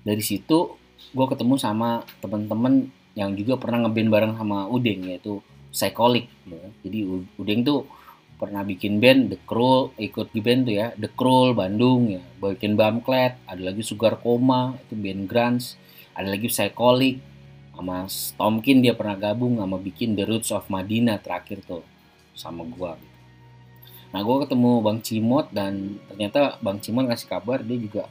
Dari 0.00 0.24
situ 0.24 0.80
gue 1.12 1.26
ketemu 1.28 1.60
sama 1.60 2.08
teman-teman 2.24 2.88
yang 3.12 3.36
juga 3.36 3.60
pernah 3.60 3.84
ngeband 3.84 4.08
bareng 4.08 4.34
sama 4.40 4.64
Udeng 4.66 5.12
yaitu 5.12 5.44
Psycholic 5.76 6.24
ya. 6.48 6.72
jadi 6.88 7.04
Udeng 7.36 7.60
tuh 7.60 7.84
pernah 8.40 8.64
bikin 8.64 9.00
band 9.00 9.32
The 9.32 9.38
Cruel 9.44 9.92
ikut 9.96 10.32
di 10.32 10.40
band 10.40 10.68
tuh 10.68 10.74
ya 10.76 10.86
The 10.96 11.12
Cruel 11.12 11.52
Bandung 11.52 12.16
ya. 12.16 12.24
Bikin 12.40 12.80
Bamklet 12.80 13.36
ada 13.44 13.60
lagi 13.60 13.84
Sugar 13.84 14.16
Coma 14.24 14.72
itu 14.88 14.96
band 14.96 15.28
grunge. 15.28 15.76
Ada 16.16 16.32
lagi 16.32 16.48
Psycholic 16.48 17.20
sama 17.76 18.08
Tomkin 18.40 18.80
dia 18.80 18.96
pernah 18.96 19.14
gabung 19.20 19.60
sama 19.60 19.76
bikin 19.76 20.16
The 20.16 20.24
Roots 20.24 20.48
of 20.48 20.64
Madina 20.72 21.20
terakhir 21.20 21.60
tuh 21.68 21.84
sama 22.32 22.64
gua. 22.64 22.96
Nah 24.16 24.20
gua 24.24 24.48
ketemu 24.48 24.80
Bang 24.80 25.04
Cimot 25.04 25.52
dan 25.52 26.00
ternyata 26.08 26.56
Bang 26.64 26.80
Cimot 26.80 27.04
ngasih 27.04 27.28
kabar 27.28 27.60
dia 27.60 27.76
juga 27.76 28.08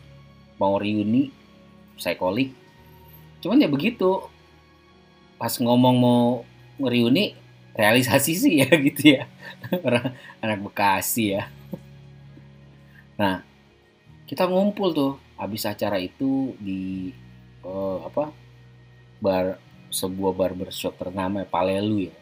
mau 0.62 0.78
reuni 0.78 1.34
Psycholic 1.98 2.54
cuman 3.42 3.62
ya 3.62 3.70
begitu 3.70 4.26
pas 5.38 5.52
ngomong 5.60 5.96
mau 5.98 6.26
reuni 6.82 7.36
realisasi 7.76 8.34
sih 8.38 8.54
ya 8.64 8.70
gitu 8.88 9.20
ya. 9.20 9.28
Orang 9.84 10.16
anak 10.40 10.60
Bekasi 10.64 11.36
ya. 11.36 11.50
Nah 13.18 13.44
kita 14.26 14.50
ngumpul 14.50 14.94
tuh 14.94 15.12
habis 15.36 15.68
acara 15.68 16.00
itu 16.00 16.56
di 16.58 17.12
uh, 17.62 18.08
apa 18.08 18.45
bar 19.20 19.58
sebuah 19.92 20.36
barbershop 20.36 21.00
ternama 21.00 21.48
Palelu 21.48 22.12
ya 22.12 22.16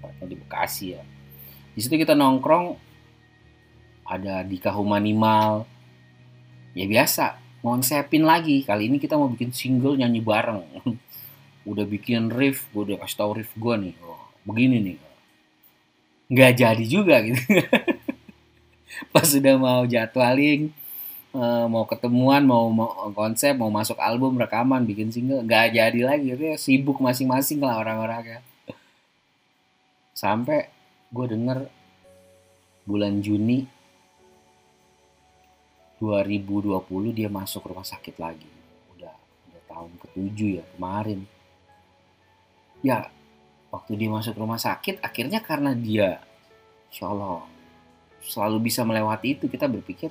tempatnya 0.00 0.26
di 0.26 0.36
Bekasi 0.40 0.86
ya. 0.96 1.02
Di 1.76 1.80
situ 1.84 1.94
kita 2.00 2.16
nongkrong 2.16 2.74
ada 4.08 4.42
di 4.42 4.56
Kahumanimal 4.58 5.68
ya 6.72 6.86
biasa 6.88 7.36
ngonsepin 7.60 8.24
lagi. 8.24 8.64
Kali 8.64 8.88
ini 8.88 8.96
kita 8.96 9.20
mau 9.20 9.28
bikin 9.28 9.52
single 9.52 10.00
nyanyi 10.00 10.24
bareng. 10.24 10.64
Udah 11.70 11.84
bikin 11.84 12.32
riff 12.32 12.72
gue 12.72 12.88
udah 12.88 13.04
kasih 13.04 13.16
tau 13.20 13.36
riff 13.36 13.52
gue 13.52 13.74
nih. 13.76 13.94
Begini 14.48 14.76
nih. 14.80 14.98
Nggak 16.32 16.52
jadi 16.56 16.84
juga 16.88 17.20
gitu. 17.20 17.36
Pas 19.12 19.28
sudah 19.28 19.60
mau 19.60 19.84
jadwalin 19.84 20.72
uh, 21.34 21.66
mau 21.70 21.86
ketemuan 21.86 22.42
mau, 22.42 22.70
mau 22.70 23.10
konsep 23.14 23.54
mau 23.54 23.70
masuk 23.70 23.98
album 23.98 24.38
rekaman 24.38 24.86
bikin 24.86 25.10
single 25.14 25.42
nggak 25.46 25.74
jadi 25.74 26.00
lagi. 26.02 26.34
Ya 26.34 26.56
sibuk 26.58 26.98
masing-masing 26.98 27.62
lah 27.62 27.78
orang-orangnya. 27.82 28.42
Sampai 30.14 30.68
gue 31.10 31.26
denger 31.26 31.66
bulan 32.86 33.22
Juni 33.22 33.66
2020 36.00 36.80
dia 37.12 37.28
masuk 37.28 37.68
rumah 37.70 37.86
sakit 37.86 38.16
lagi. 38.18 38.48
Udah 38.96 39.14
udah 39.50 39.62
tahun 39.68 39.92
ketujuh 40.00 40.50
ya 40.60 40.64
kemarin. 40.76 41.28
Ya 42.80 43.12
waktu 43.70 43.94
dia 43.94 44.10
masuk 44.10 44.34
rumah 44.34 44.58
sakit 44.58 44.98
akhirnya 45.04 45.38
karena 45.44 45.76
dia 45.76 46.18
Allah 46.98 47.46
selalu 48.20 48.66
bisa 48.66 48.82
melewati 48.82 49.38
itu 49.38 49.46
kita 49.46 49.70
berpikir 49.70 50.10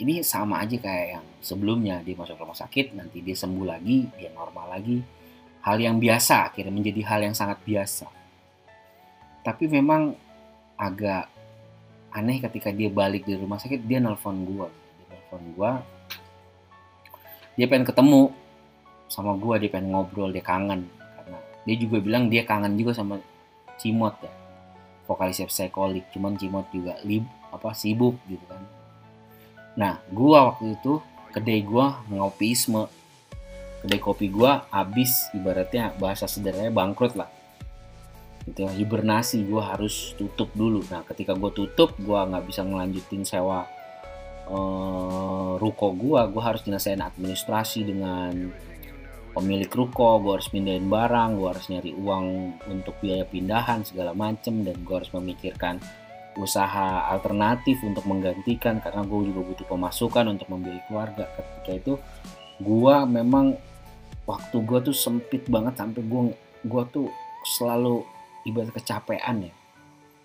ini 0.00 0.24
sama 0.24 0.64
aja 0.64 0.76
kayak 0.80 1.06
yang 1.18 1.26
sebelumnya 1.44 2.00
dia 2.00 2.16
masuk 2.16 2.40
rumah 2.40 2.56
sakit 2.56 2.96
nanti 2.96 3.20
dia 3.20 3.36
sembuh 3.36 3.66
lagi 3.66 4.08
dia 4.16 4.32
normal 4.32 4.72
lagi. 4.72 4.98
Hal 5.62 5.78
yang 5.78 6.02
biasa 6.02 6.50
akhirnya 6.50 6.74
menjadi 6.74 7.00
hal 7.06 7.20
yang 7.22 7.36
sangat 7.36 7.60
biasa. 7.62 8.08
Tapi 9.46 9.64
memang 9.70 10.16
agak 10.74 11.30
aneh 12.12 12.42
ketika 12.42 12.74
dia 12.74 12.90
balik 12.90 13.28
dari 13.28 13.38
rumah 13.38 13.60
sakit 13.60 13.84
dia 13.86 14.02
nelpon 14.02 14.42
gue 14.44 14.68
dia 14.68 15.06
nelpon 15.16 15.42
gue 15.54 15.70
dia 17.56 17.66
pengen 17.68 17.86
ketemu 17.88 18.32
sama 19.08 19.36
gue 19.36 19.54
dia 19.66 19.70
pengen 19.70 19.92
ngobrol 19.92 20.32
dia 20.32 20.42
kangen. 20.42 20.88
Dia 21.62 21.76
juga 21.78 22.02
bilang 22.02 22.26
dia 22.26 22.42
kangen 22.42 22.74
juga 22.74 22.90
sama 22.90 23.22
Cimot 23.78 24.18
ya 24.18 24.32
vokalis 25.06 25.42
Psycholic 25.46 26.08
cuman 26.14 26.38
Cimot 26.38 26.66
juga 26.72 26.96
lib 27.04 27.26
apa 27.52 27.74
sibuk 27.76 28.16
gitu 28.30 28.42
kan 28.48 28.62
nah 29.78 30.00
gua 30.12 30.52
waktu 30.52 30.76
itu 30.76 31.00
kedai 31.32 31.64
gua 31.64 32.04
ngopisme. 32.12 32.86
Kedai 33.82 33.98
kopi 33.98 34.30
gua 34.30 34.68
habis 34.70 35.26
ibaratnya 35.34 35.90
bahasa 35.98 36.30
sederhananya 36.30 36.70
bangkrut 36.70 37.18
lah. 37.18 37.30
Gitu 38.46 38.66
hibernasi 38.66 39.42
gua 39.48 39.74
harus 39.74 40.14
tutup 40.14 40.52
dulu. 40.54 40.84
Nah 40.92 41.02
ketika 41.08 41.34
gua 41.34 41.50
tutup 41.50 41.96
gua 41.98 42.28
nggak 42.28 42.46
bisa 42.46 42.62
ngelanjutin 42.62 43.26
sewa 43.26 43.66
uh, 44.46 45.58
ruko 45.58 45.96
gua. 45.96 46.30
Gua 46.30 46.54
harus 46.54 46.62
nyelesain 46.62 47.02
administrasi 47.02 47.82
dengan 47.82 48.54
pemilik 49.32 49.72
ruko, 49.72 50.20
gue 50.20 50.32
harus 50.38 50.52
pindahin 50.52 50.86
barang, 50.92 51.40
gue 51.40 51.48
harus 51.48 51.66
nyari 51.72 51.92
uang 51.96 52.26
untuk 52.68 52.94
biaya 53.00 53.24
pindahan 53.24 53.80
segala 53.80 54.12
macem 54.12 54.60
dan 54.60 54.76
gue 54.76 54.92
harus 54.94 55.08
memikirkan 55.08 55.80
usaha 56.40 57.12
alternatif 57.12 57.84
untuk 57.84 58.08
menggantikan 58.08 58.80
karena 58.80 59.04
gue 59.04 59.20
juga 59.28 59.40
butuh 59.52 59.66
pemasukan 59.68 60.24
untuk 60.32 60.48
membeli 60.48 60.80
keluarga. 60.88 61.28
Ketika 61.36 61.72
itu 61.76 61.92
gue 62.62 62.96
memang 63.08 63.56
waktu 64.24 64.56
gue 64.64 64.78
tuh 64.92 64.96
sempit 64.96 65.44
banget 65.50 65.76
sampai 65.76 66.00
gue 66.00 66.22
gue 66.62 66.82
tuh 66.88 67.08
selalu 67.44 68.06
ibarat 68.48 68.72
kecapean 68.72 69.50
ya. 69.50 69.54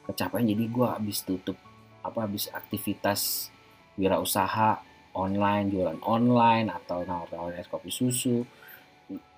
Kecapean 0.07 0.47
jadi 0.47 0.63
gue 0.63 0.87
habis 0.87 1.25
tutup 1.27 1.57
apa 2.05 2.23
habis 2.23 2.47
aktivitas 2.55 3.51
wirausaha 3.99 4.79
online 5.17 5.73
jualan 5.73 5.99
online 6.05 6.71
atau 6.71 7.03
nawar-nawar 7.03 7.57
es 7.57 7.67
kopi 7.67 7.89
susu 7.89 8.45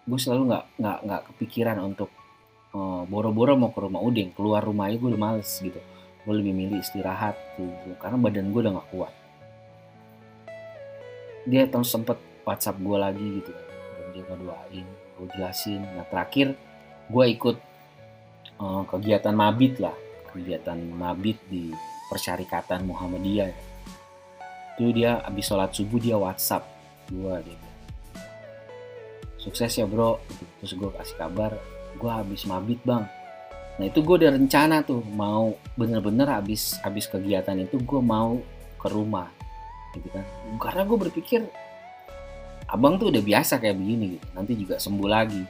gue 0.10 0.20
selalu 0.20 0.54
nggak 0.54 0.66
nggak 0.78 0.98
nggak 1.08 1.22
kepikiran 1.34 1.78
untuk 1.82 2.10
eh, 2.78 3.04
boro-boro 3.10 3.58
mau 3.58 3.74
ke 3.74 3.80
rumah 3.82 4.02
Udin. 4.06 4.30
Keluar 4.38 4.62
rumah 4.62 4.92
aja 4.92 5.02
gue 5.02 5.10
udah 5.10 5.22
males 5.22 5.50
gitu 5.58 5.82
gue 6.24 6.34
lebih 6.36 6.54
milih 6.54 6.84
istirahat 6.84 7.36
gitu 7.56 7.96
karena 7.98 8.20
badan 8.20 8.52
gue 8.52 8.60
udah 8.60 8.74
nggak 8.76 8.90
kuat. 8.92 9.14
Dia 11.48 11.66
tahu 11.72 11.86
sempet 11.86 12.20
WhatsApp 12.44 12.78
gue 12.78 12.98
lagi 13.00 13.28
gitu 13.42 13.52
dan 13.56 14.08
dia 14.12 14.24
ngedoain 14.28 14.88
gue 14.88 15.28
jelasin. 15.36 15.82
Nah 15.96 16.06
terakhir 16.08 16.54
gue 17.10 17.26
ikut 17.32 17.58
uh, 18.60 18.84
kegiatan 18.86 19.34
mabit 19.34 19.80
lah 19.80 19.96
kegiatan 20.30 20.78
mabit 20.94 21.42
di 21.50 21.74
persyarikatan 22.12 22.86
Muhammadiyah. 22.86 23.50
Itu 24.78 24.94
dia 24.96 25.20
abis 25.26 25.50
sholat 25.50 25.74
subuh 25.74 26.00
dia 26.00 26.16
WhatsApp 26.16 26.68
gue 27.10 27.34
dia 27.48 27.60
sukses 29.40 29.72
ya 29.72 29.88
bro. 29.88 30.20
Terus 30.60 30.76
gue 30.76 30.90
kasih 30.94 31.16
kabar 31.16 31.56
gue 32.00 32.12
habis 32.12 32.46
mabit 32.46 32.80
bang 32.86 33.08
nah 33.80 33.88
itu 33.88 34.04
gue 34.04 34.16
udah 34.20 34.36
rencana 34.36 34.84
tuh 34.84 35.00
mau 35.16 35.56
bener-bener 35.80 36.28
habis 36.28 36.76
habis 36.84 37.08
kegiatan 37.08 37.56
itu 37.56 37.80
gue 37.80 38.02
mau 38.04 38.36
ke 38.76 38.88
rumah 38.92 39.32
gitu 39.96 40.12
kan. 40.12 40.26
Karena 40.60 40.84
gue 40.84 40.98
berpikir 41.00 41.42
abang 42.68 43.00
tuh 43.00 43.10
udah 43.10 43.24
biasa 43.24 43.58
kayak 43.58 43.80
begini 43.80 44.20
gitu. 44.20 44.28
Nanti 44.36 44.54
juga 44.60 44.76
sembuh 44.78 45.10
lagi. 45.10 45.44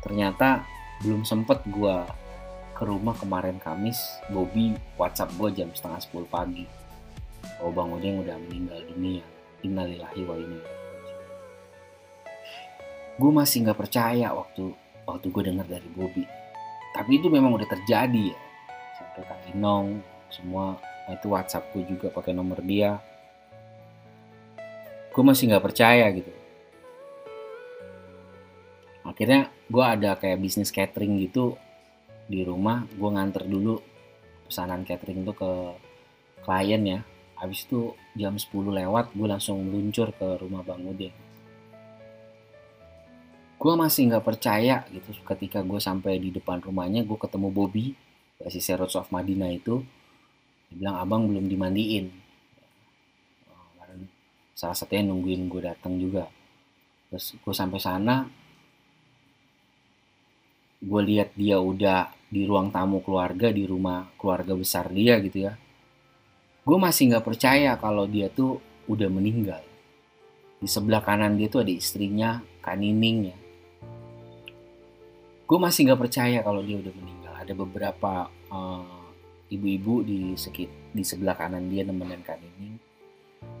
Ternyata 0.00 0.64
belum 1.04 1.28
sempet 1.28 1.60
gue 1.68 1.96
ke 2.72 2.82
rumah 2.84 3.16
kemarin 3.16 3.60
Kamis 3.60 4.00
Bobby 4.32 4.72
WhatsApp 4.96 5.36
gue 5.36 5.48
jam 5.52 5.68
setengah 5.76 6.00
10 6.00 6.26
pagi. 6.32 6.64
Oh 7.60 7.68
bang 7.68 7.92
Udeng 7.92 8.24
udah 8.24 8.36
meninggal 8.48 8.80
dunia. 8.90 9.22
Innalillahi 9.60 10.22
wa 10.24 10.36
inna 10.40 10.86
gue 13.16 13.32
masih 13.32 13.64
nggak 13.64 13.80
percaya 13.80 14.28
waktu 14.28 14.76
waktu 15.08 15.26
gue 15.32 15.42
dengar 15.48 15.64
dari 15.64 15.88
Bobby 15.96 16.24
tapi 16.96 17.20
itu 17.20 17.28
memang 17.28 17.52
udah 17.52 17.68
terjadi 17.68 18.32
ya. 18.32 18.38
Sampai 18.96 19.28
Kak 19.28 19.52
Inong 19.52 20.00
semua 20.32 20.80
nah 21.06 21.14
itu 21.14 21.28
WhatsApp 21.30 21.70
gue 21.76 21.84
juga 21.84 22.08
pakai 22.08 22.32
nomor 22.32 22.64
dia. 22.64 22.96
Gue 25.12 25.22
masih 25.22 25.52
nggak 25.52 25.64
percaya 25.68 26.08
gitu. 26.16 26.32
Akhirnya 29.04 29.52
gue 29.68 29.84
ada 29.84 30.16
kayak 30.16 30.40
bisnis 30.40 30.72
catering 30.72 31.20
gitu 31.20 31.60
di 32.26 32.42
rumah 32.42 32.88
gue 32.96 33.10
nganter 33.12 33.46
dulu 33.46 33.78
pesanan 34.48 34.82
catering 34.82 35.20
tuh 35.22 35.36
ke 35.36 35.50
klien 36.48 36.80
ya. 36.80 37.00
Habis 37.36 37.68
itu 37.68 37.92
jam 38.16 38.40
10 38.40 38.48
lewat 38.72 39.12
gue 39.12 39.28
langsung 39.28 39.60
meluncur 39.60 40.08
ke 40.16 40.40
rumah 40.40 40.64
Bang 40.64 40.88
Udin 40.88 41.25
gue 43.66 43.74
masih 43.74 44.06
nggak 44.06 44.22
percaya 44.22 44.86
gitu. 44.94 45.10
Ketika 45.26 45.58
gue 45.66 45.82
sampai 45.82 46.22
di 46.22 46.30
depan 46.30 46.62
rumahnya 46.62 47.02
gue 47.02 47.18
ketemu 47.18 47.50
Bobby 47.50 47.98
si 48.46 48.62
Serot 48.62 48.94
of 48.94 49.10
Madinah 49.10 49.50
itu. 49.50 49.82
Dia 50.70 50.74
bilang 50.78 50.96
abang 51.02 51.26
belum 51.26 51.50
dimandiin. 51.50 52.06
Salah 54.54 54.78
satunya 54.78 55.10
nungguin 55.10 55.50
gue 55.50 55.66
datang 55.66 55.98
juga. 55.98 56.30
Terus 57.10 57.34
gue 57.42 57.54
sampai 57.54 57.80
sana 57.82 58.16
gue 60.78 61.02
lihat 61.02 61.34
dia 61.34 61.58
udah 61.58 62.14
di 62.30 62.46
ruang 62.46 62.70
tamu 62.70 63.02
keluarga 63.02 63.50
di 63.50 63.66
rumah 63.66 64.06
keluarga 64.14 64.54
besar 64.54 64.94
dia 64.94 65.18
gitu 65.18 65.50
ya. 65.50 65.58
Gue 66.62 66.78
masih 66.78 67.10
nggak 67.10 67.26
percaya 67.26 67.74
kalau 67.82 68.06
dia 68.06 68.30
tuh 68.30 68.62
udah 68.86 69.10
meninggal. 69.10 69.62
Di 70.62 70.70
sebelah 70.70 71.02
kanan 71.02 71.34
dia 71.34 71.50
tuh 71.50 71.66
ada 71.66 71.74
istrinya 71.74 72.38
Kak 72.62 72.78
Nining 72.78 73.18
ya 73.26 73.36
gue 75.46 75.58
masih 75.62 75.86
nggak 75.86 76.00
percaya 76.02 76.38
kalau 76.42 76.60
dia 76.60 76.76
udah 76.82 76.94
meninggal. 76.94 77.34
Ada 77.38 77.54
beberapa 77.54 78.26
uh, 78.50 79.10
ibu-ibu 79.48 80.02
di 80.02 80.34
sekit 80.34 80.68
di 80.90 81.06
sebelah 81.06 81.38
kanan 81.38 81.70
dia 81.70 81.86
nemenin 81.86 82.22
Kak 82.26 82.42
Nining 82.42 82.86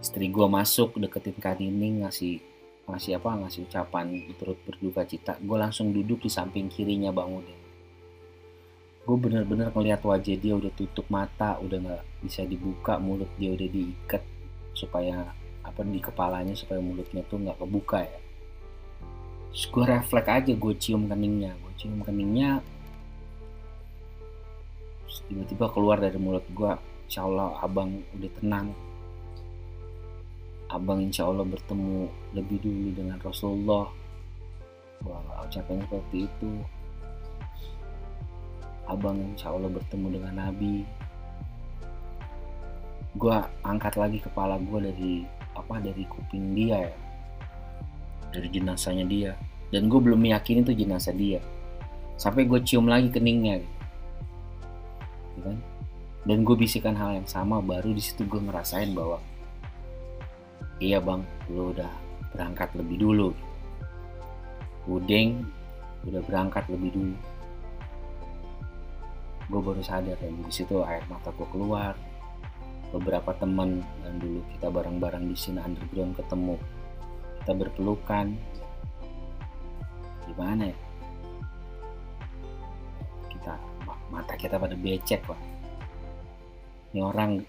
istri 0.00 0.28
gue 0.30 0.46
masuk 0.46 0.96
deketin 1.02 1.36
Kak 1.38 1.58
Nining 1.58 2.06
ngasih 2.06 2.38
ngasih 2.86 3.18
apa 3.18 3.42
ngasih 3.42 3.66
ucapan 3.66 4.06
turut 4.38 4.58
berduka 4.62 5.02
cita. 5.02 5.34
Gue 5.42 5.58
langsung 5.58 5.90
duduk 5.90 6.22
di 6.22 6.30
samping 6.30 6.70
kirinya 6.70 7.10
Bang 7.10 7.34
Udin. 7.34 7.58
Gue 9.06 9.16
bener-bener 9.18 9.70
ngeliat 9.70 10.02
wajah 10.02 10.36
dia 10.38 10.54
udah 10.54 10.70
tutup 10.74 11.06
mata 11.10 11.58
udah 11.62 11.78
nggak 11.78 12.02
bisa 12.22 12.46
dibuka 12.46 12.98
mulut 13.02 13.30
dia 13.38 13.54
udah 13.54 13.68
diikat 13.70 14.22
supaya 14.74 15.26
apa 15.66 15.82
di 15.82 15.98
kepalanya 15.98 16.54
supaya 16.54 16.78
mulutnya 16.78 17.26
tuh 17.26 17.42
nggak 17.42 17.58
kebuka 17.58 18.06
ya. 18.06 18.20
Terus 19.50 19.64
gue 19.72 19.84
refleks 19.90 20.30
aja 20.30 20.52
gue 20.54 20.74
cium 20.78 21.10
keningnya 21.10 21.58
cium 21.76 22.00
keningnya 22.00 22.64
tiba-tiba 25.26 25.66
keluar 25.74 25.98
dari 25.98 26.16
mulut 26.22 26.46
gue 26.54 26.72
insya 27.06 27.26
Allah 27.26 27.58
abang 27.62 28.02
udah 28.14 28.30
tenang. 28.38 28.68
Abang 30.66 30.98
insya 31.02 31.30
Allah 31.30 31.46
bertemu 31.46 32.10
lebih 32.34 32.58
dulu 32.62 32.88
dengan 32.94 33.18
Rasulullah. 33.22 33.86
Wah, 35.06 35.46
ucapannya 35.46 35.86
seperti 35.86 36.26
itu. 36.26 36.50
Abang 38.86 39.18
insya 39.34 39.54
Allah 39.54 39.70
bertemu 39.70 40.06
dengan 40.18 40.34
Nabi. 40.34 40.82
Gue 43.14 43.36
angkat 43.62 43.94
lagi 43.94 44.18
kepala 44.18 44.58
gue 44.58 44.78
dari 44.90 45.14
apa 45.54 45.78
dari 45.78 46.02
kuping 46.10 46.54
dia 46.54 46.90
ya. 46.90 46.94
Dari 48.34 48.48
jenazahnya 48.50 49.06
dia. 49.06 49.32
Dan 49.70 49.86
gue 49.86 49.98
belum 49.98 50.18
meyakini 50.18 50.62
itu 50.66 50.74
jenazah 50.74 51.14
dia 51.14 51.42
sampai 52.16 52.48
gue 52.48 52.60
cium 52.64 52.88
lagi 52.88 53.12
keningnya 53.12 53.60
gitu. 53.60 53.76
gitu 55.36 55.40
kan? 55.44 55.56
Dan 56.26 56.42
gue 56.42 56.56
bisikan 56.58 56.96
hal 56.98 57.22
yang 57.22 57.28
sama 57.28 57.62
baru 57.62 57.94
di 57.94 58.02
situ 58.02 58.26
gue 58.26 58.40
ngerasain 58.40 58.90
bahwa 58.96 59.22
iya 60.82 60.98
bang 60.98 61.22
lo 61.52 61.70
udah 61.70 61.92
berangkat 62.34 62.72
lebih 62.74 62.96
dulu. 62.98 63.30
Udeng 64.88 65.44
udah 66.08 66.22
berangkat 66.24 66.64
lebih 66.72 66.90
dulu. 66.96 67.16
Gue 69.46 69.60
baru 69.62 69.82
sadar 69.84 70.18
dan 70.18 70.34
di 70.42 70.50
situ 70.50 70.82
air 70.82 71.06
mata 71.06 71.30
gue 71.30 71.46
keluar. 71.54 71.94
Beberapa 72.90 73.34
teman 73.38 73.84
yang 74.02 74.16
dulu 74.18 74.40
kita 74.56 74.72
bareng-bareng 74.72 75.30
di 75.30 75.36
sini 75.38 75.62
underground 75.62 76.16
ketemu. 76.18 76.56
Kita 77.44 77.52
berpelukan. 77.54 78.26
Gimana 80.26 80.74
ya 80.74 80.85
mata 84.12 84.34
kita 84.38 84.60
pada 84.60 84.78
becek 84.78 85.26
pak 85.26 85.40
ini 86.94 87.00
orang 87.02 87.42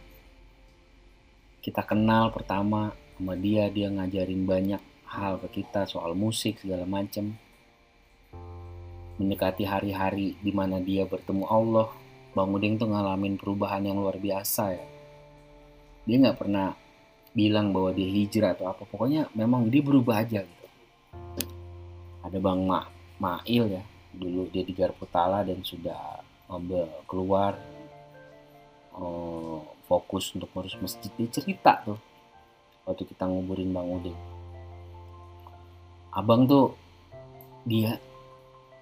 kita 1.62 1.84
kenal 1.84 2.32
pertama 2.32 2.96
sama 3.18 3.34
dia 3.34 3.68
dia 3.74 3.90
ngajarin 3.90 4.46
banyak 4.46 4.82
hal 5.08 5.42
ke 5.42 5.64
kita 5.64 5.88
soal 5.88 6.14
musik 6.14 6.62
segala 6.62 6.86
macem 6.86 7.38
mendekati 9.18 9.66
hari-hari 9.66 10.38
di 10.40 10.54
mana 10.54 10.78
dia 10.78 11.10
bertemu 11.10 11.46
Allah, 11.50 11.90
Bang 12.38 12.54
Uding 12.54 12.78
tuh 12.78 12.94
ngalamin 12.94 13.36
perubahan 13.36 13.82
yang 13.82 13.98
luar 13.98 14.22
biasa 14.22 14.64
ya. 14.78 14.86
Dia 16.06 16.18
nggak 16.22 16.38
pernah 16.38 16.78
bilang 17.34 17.74
bahwa 17.74 17.92
dia 17.94 18.08
hijrah 18.08 18.54
atau 18.54 18.70
apa, 18.70 18.86
pokoknya 18.86 19.30
memang 19.34 19.68
dia 19.74 19.82
berubah 19.82 20.22
aja 20.22 20.46
gitu. 20.46 20.66
Ada 22.22 22.38
Bang 22.38 22.66
Ma 22.70 22.86
Mail 23.18 23.82
ya, 23.82 23.84
dulu 24.14 24.46
dia 24.54 24.62
di 24.62 24.74
Garputala 24.78 25.42
dan 25.42 25.66
sudah 25.66 26.22
keluar 27.06 27.60
oh, 28.96 29.68
fokus 29.86 30.32
untuk 30.36 30.48
ngurus 30.56 30.80
masjid. 30.80 31.12
Dia 31.20 31.28
cerita 31.28 31.84
tuh 31.84 32.00
waktu 32.88 33.04
kita 33.04 33.28
nguburin 33.28 33.72
Bang 33.76 33.88
Uding. 33.92 34.20
Abang 36.16 36.48
tuh 36.48 36.74
dia 37.68 38.00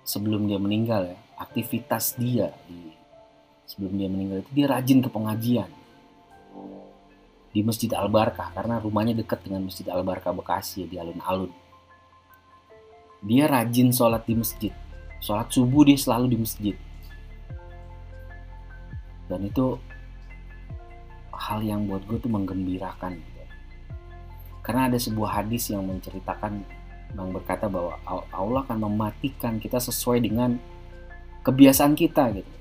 sebelum 0.05 0.45
dia 0.45 0.61
meninggal 0.61 1.09
ya 1.09 1.17
aktivitas 1.41 2.15
dia 2.15 2.53
di 2.69 2.93
sebelum 3.65 3.97
dia 3.97 4.07
meninggal 4.07 4.45
itu 4.45 4.51
dia 4.53 4.67
rajin 4.69 5.01
ke 5.01 5.09
pengajian. 5.09 5.69
Di 7.55 7.63
Masjid 7.63 7.87
Al 7.95 8.11
Barkah 8.11 8.51
karena 8.51 8.83
rumahnya 8.83 9.15
dekat 9.15 9.47
dengan 9.47 9.63
Masjid 9.63 9.87
Al 9.87 10.03
Barkah 10.03 10.35
Bekasi 10.35 10.83
ya, 10.83 10.87
di 10.91 10.95
alun-alun. 10.99 11.51
Dia 13.23 13.47
rajin 13.47 13.95
sholat 13.95 14.27
di 14.27 14.35
masjid. 14.35 14.73
Sholat 15.23 15.49
subuh 15.49 15.87
dia 15.87 15.95
selalu 15.95 16.35
di 16.35 16.37
masjid 16.37 16.75
dan 19.31 19.45
itu 19.45 19.77
hal 21.35 21.59
yang 21.61 21.85
buat 21.89 22.01
gue 22.07 22.17
tuh 22.21 22.31
menggembirakan 22.31 23.19
karena 24.65 24.89
ada 24.89 24.97
sebuah 24.97 25.45
hadis 25.45 25.69
yang 25.69 25.85
menceritakan 25.85 26.65
Bang 27.15 27.31
berkata 27.31 27.71
bahwa 27.71 27.95
Allah 28.33 28.61
akan 28.67 28.91
mematikan 28.91 29.55
kita 29.61 29.79
sesuai 29.79 30.19
dengan 30.19 30.59
kebiasaan 31.47 31.95
kita 31.95 32.35
gitu. 32.35 32.51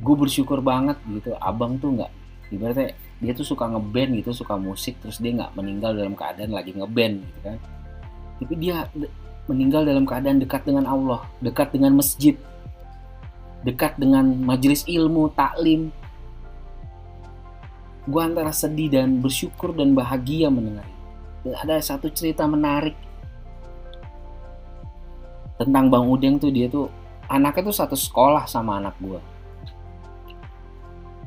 Gue 0.00 0.16
bersyukur 0.16 0.64
banget 0.64 0.96
gitu 1.10 1.36
abang 1.36 1.76
tuh 1.76 2.00
nggak 2.00 2.12
ibaratnya 2.48 2.96
dia 3.18 3.34
tuh 3.34 3.44
suka 3.44 3.68
ngeband 3.68 4.22
gitu 4.22 4.30
suka 4.32 4.56
musik 4.56 4.96
terus 5.02 5.20
dia 5.20 5.36
nggak 5.36 5.52
meninggal 5.58 5.92
dalam 5.92 6.16
keadaan 6.16 6.54
lagi 6.54 6.72
ngeband 6.72 7.14
gitu 7.20 7.38
kan. 7.44 7.58
Tapi 8.40 8.54
dia 8.56 8.86
meninggal 9.50 9.82
dalam 9.84 10.06
keadaan 10.08 10.38
dekat 10.40 10.62
dengan 10.64 10.88
Allah 10.88 11.26
dekat 11.44 11.74
dengan 11.74 11.98
masjid 11.98 12.38
dekat 13.66 13.98
dengan 13.98 14.28
majelis 14.38 14.86
ilmu 14.86 15.34
taklim 15.34 15.90
gue 18.08 18.22
antara 18.22 18.54
sedih 18.54 18.88
dan 18.88 19.20
bersyukur 19.20 19.74
dan 19.76 19.92
bahagia 19.92 20.48
mendengar 20.48 20.86
ada 21.44 21.80
satu 21.80 22.10
cerita 22.12 22.44
menarik 22.44 22.96
tentang 25.58 25.90
Bang 25.90 26.06
Udeng 26.06 26.38
tuh 26.38 26.54
dia 26.54 26.70
tuh 26.70 26.86
anaknya 27.26 27.68
tuh 27.68 27.76
satu 27.76 27.96
sekolah 27.98 28.46
sama 28.46 28.78
anak 28.78 28.94
gue. 29.02 29.20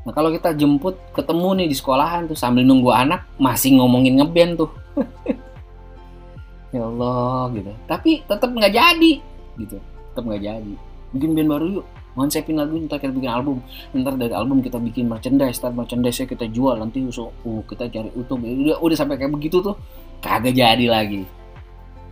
Nah 0.01 0.11
kalau 0.17 0.33
kita 0.33 0.57
jemput 0.57 0.97
ketemu 1.13 1.61
nih 1.61 1.67
di 1.69 1.75
sekolahan 1.77 2.25
tuh 2.25 2.33
sambil 2.33 2.65
nunggu 2.65 2.89
anak 2.89 3.27
masih 3.37 3.77
ngomongin 3.77 4.17
ngeband 4.17 4.65
tuh. 4.65 4.71
ya 6.75 6.81
Allah 6.87 7.53
gitu. 7.53 7.71
Tapi 7.85 8.11
tetap 8.25 8.49
nggak 8.49 8.73
jadi 8.73 9.13
gitu. 9.61 9.77
Tetap 10.11 10.23
nggak 10.25 10.41
jadi. 10.41 10.73
Bikin 11.13 11.37
band 11.37 11.49
baru 11.53 11.65
yuk. 11.79 11.87
Konsepin 12.11 12.59
lagu 12.59 12.75
ntar 12.85 12.99
kita 12.99 13.15
bikin 13.15 13.31
album. 13.31 13.63
Ntar 13.95 14.19
dari 14.19 14.35
album 14.35 14.59
kita 14.59 14.77
bikin 14.77 15.07
merchandise. 15.07 15.63
Ntar 15.63 15.71
merchandise 15.71 16.27
kita 16.27 16.47
jual. 16.51 16.75
Nanti 16.75 17.03
so, 17.09 17.31
uh, 17.47 17.61
kita 17.65 17.87
cari 17.87 18.11
utuh. 18.13 18.35
Udah, 18.35 18.77
udah 18.83 18.97
sampai 18.99 19.15
kayak 19.15 19.31
begitu 19.31 19.63
tuh. 19.63 19.79
Kagak 20.19 20.53
jadi 20.53 20.85
lagi. 20.91 21.23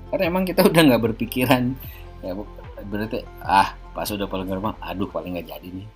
Karena 0.10 0.24
emang 0.32 0.48
kita 0.48 0.66
udah 0.70 0.82
nggak 0.88 1.04
berpikiran 1.04 1.76
ya 2.24 2.36
berarti 2.88 3.24
ah 3.44 3.76
pas 3.96 4.08
udah 4.08 4.28
paling 4.28 4.48
gerbang 4.48 4.76
aduh 4.80 5.08
paling 5.08 5.36
nggak 5.36 5.48
jadi 5.56 5.68
nih 5.68 5.88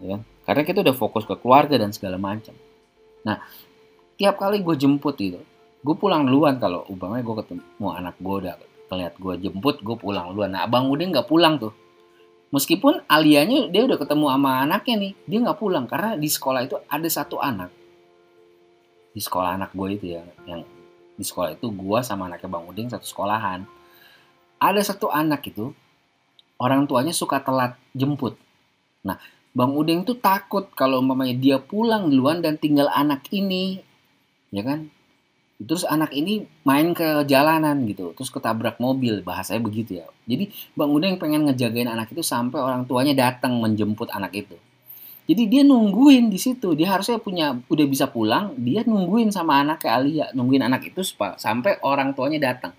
ya 0.00 0.06
kan 0.16 0.20
karena 0.48 0.62
kita 0.64 0.78
udah 0.84 0.96
fokus 0.96 1.24
ke 1.28 1.34
keluarga 1.40 1.76
dan 1.76 1.92
segala 1.92 2.16
macam 2.16 2.56
nah 3.24 3.40
tiap 4.16 4.40
kali 4.40 4.60
gue 4.60 4.76
jemput 4.76 5.16
itu 5.20 5.40
gue 5.82 5.94
pulang 5.96 6.28
duluan 6.28 6.56
kalau 6.60 6.84
umpamanya 6.88 7.24
gue 7.24 7.36
ketemu 7.44 7.88
anak 7.88 8.14
gue 8.20 8.34
udah 8.44 8.54
keliat 8.88 9.14
gue 9.16 9.34
jemput 9.48 9.76
gue 9.80 9.96
pulang 9.96 10.32
duluan 10.32 10.52
nah 10.52 10.64
abang 10.64 10.88
udah 10.88 11.04
nggak 11.08 11.28
pulang 11.28 11.60
tuh 11.60 11.72
meskipun 12.52 13.02
alianya 13.08 13.72
dia 13.72 13.82
udah 13.88 13.98
ketemu 13.98 14.26
sama 14.28 14.50
anaknya 14.62 14.94
nih 15.08 15.12
dia 15.26 15.38
nggak 15.42 15.58
pulang 15.58 15.88
karena 15.88 16.14
di 16.14 16.28
sekolah 16.28 16.60
itu 16.68 16.76
ada 16.86 17.08
satu 17.08 17.40
anak 17.40 17.72
di 19.12 19.20
sekolah 19.20 19.56
anak 19.56 19.72
gue 19.72 19.88
itu 19.96 20.06
ya 20.16 20.22
yang 20.46 20.62
di 21.16 21.24
sekolah 21.24 21.56
itu 21.56 21.66
gue 21.72 21.98
sama 22.04 22.28
anaknya 22.28 22.48
bang 22.48 22.64
Uding 22.68 22.88
satu 22.92 23.04
sekolahan 23.08 23.64
ada 24.62 24.78
satu 24.78 25.10
anak 25.10 25.42
itu 25.50 25.74
orang 26.62 26.86
tuanya 26.86 27.10
suka 27.10 27.42
telat 27.42 27.74
jemput. 27.90 28.38
Nah, 29.02 29.18
Bang 29.50 29.74
Udeng 29.74 30.06
tuh 30.06 30.14
takut 30.14 30.70
kalau 30.78 31.02
umpamanya 31.02 31.34
dia 31.34 31.58
pulang 31.58 32.06
duluan 32.06 32.38
dan 32.38 32.54
tinggal 32.54 32.86
anak 32.94 33.26
ini, 33.34 33.82
ya 34.54 34.62
kan? 34.62 34.86
Terus 35.62 35.84
anak 35.86 36.10
ini 36.16 36.42
main 36.66 36.90
ke 36.96 37.24
jalanan 37.28 37.86
gitu, 37.86 38.12
terus 38.16 38.32
ketabrak 38.32 38.80
mobil, 38.82 39.22
bahasanya 39.22 39.62
begitu 39.62 40.00
ya. 40.02 40.06
Jadi 40.26 40.50
Bang 40.74 40.90
Udeng 40.90 41.20
pengen 41.20 41.46
ngejagain 41.46 41.86
anak 41.86 42.10
itu 42.10 42.24
sampai 42.24 42.58
orang 42.58 42.88
tuanya 42.88 43.14
datang 43.14 43.60
menjemput 43.62 44.10
anak 44.10 44.32
itu. 44.34 44.56
Jadi 45.22 45.42
dia 45.46 45.62
nungguin 45.62 46.28
di 46.28 46.38
situ, 46.40 46.74
dia 46.74 46.90
harusnya 46.90 47.22
punya 47.22 47.54
udah 47.70 47.86
bisa 47.86 48.10
pulang, 48.10 48.58
dia 48.58 48.82
nungguin 48.82 49.30
sama 49.30 49.62
anaknya 49.62 49.90
Alia, 49.94 50.26
nungguin 50.34 50.66
anak 50.66 50.90
itu 50.90 51.00
sampai 51.38 51.78
orang 51.86 52.10
tuanya 52.10 52.52
datang 52.52 52.74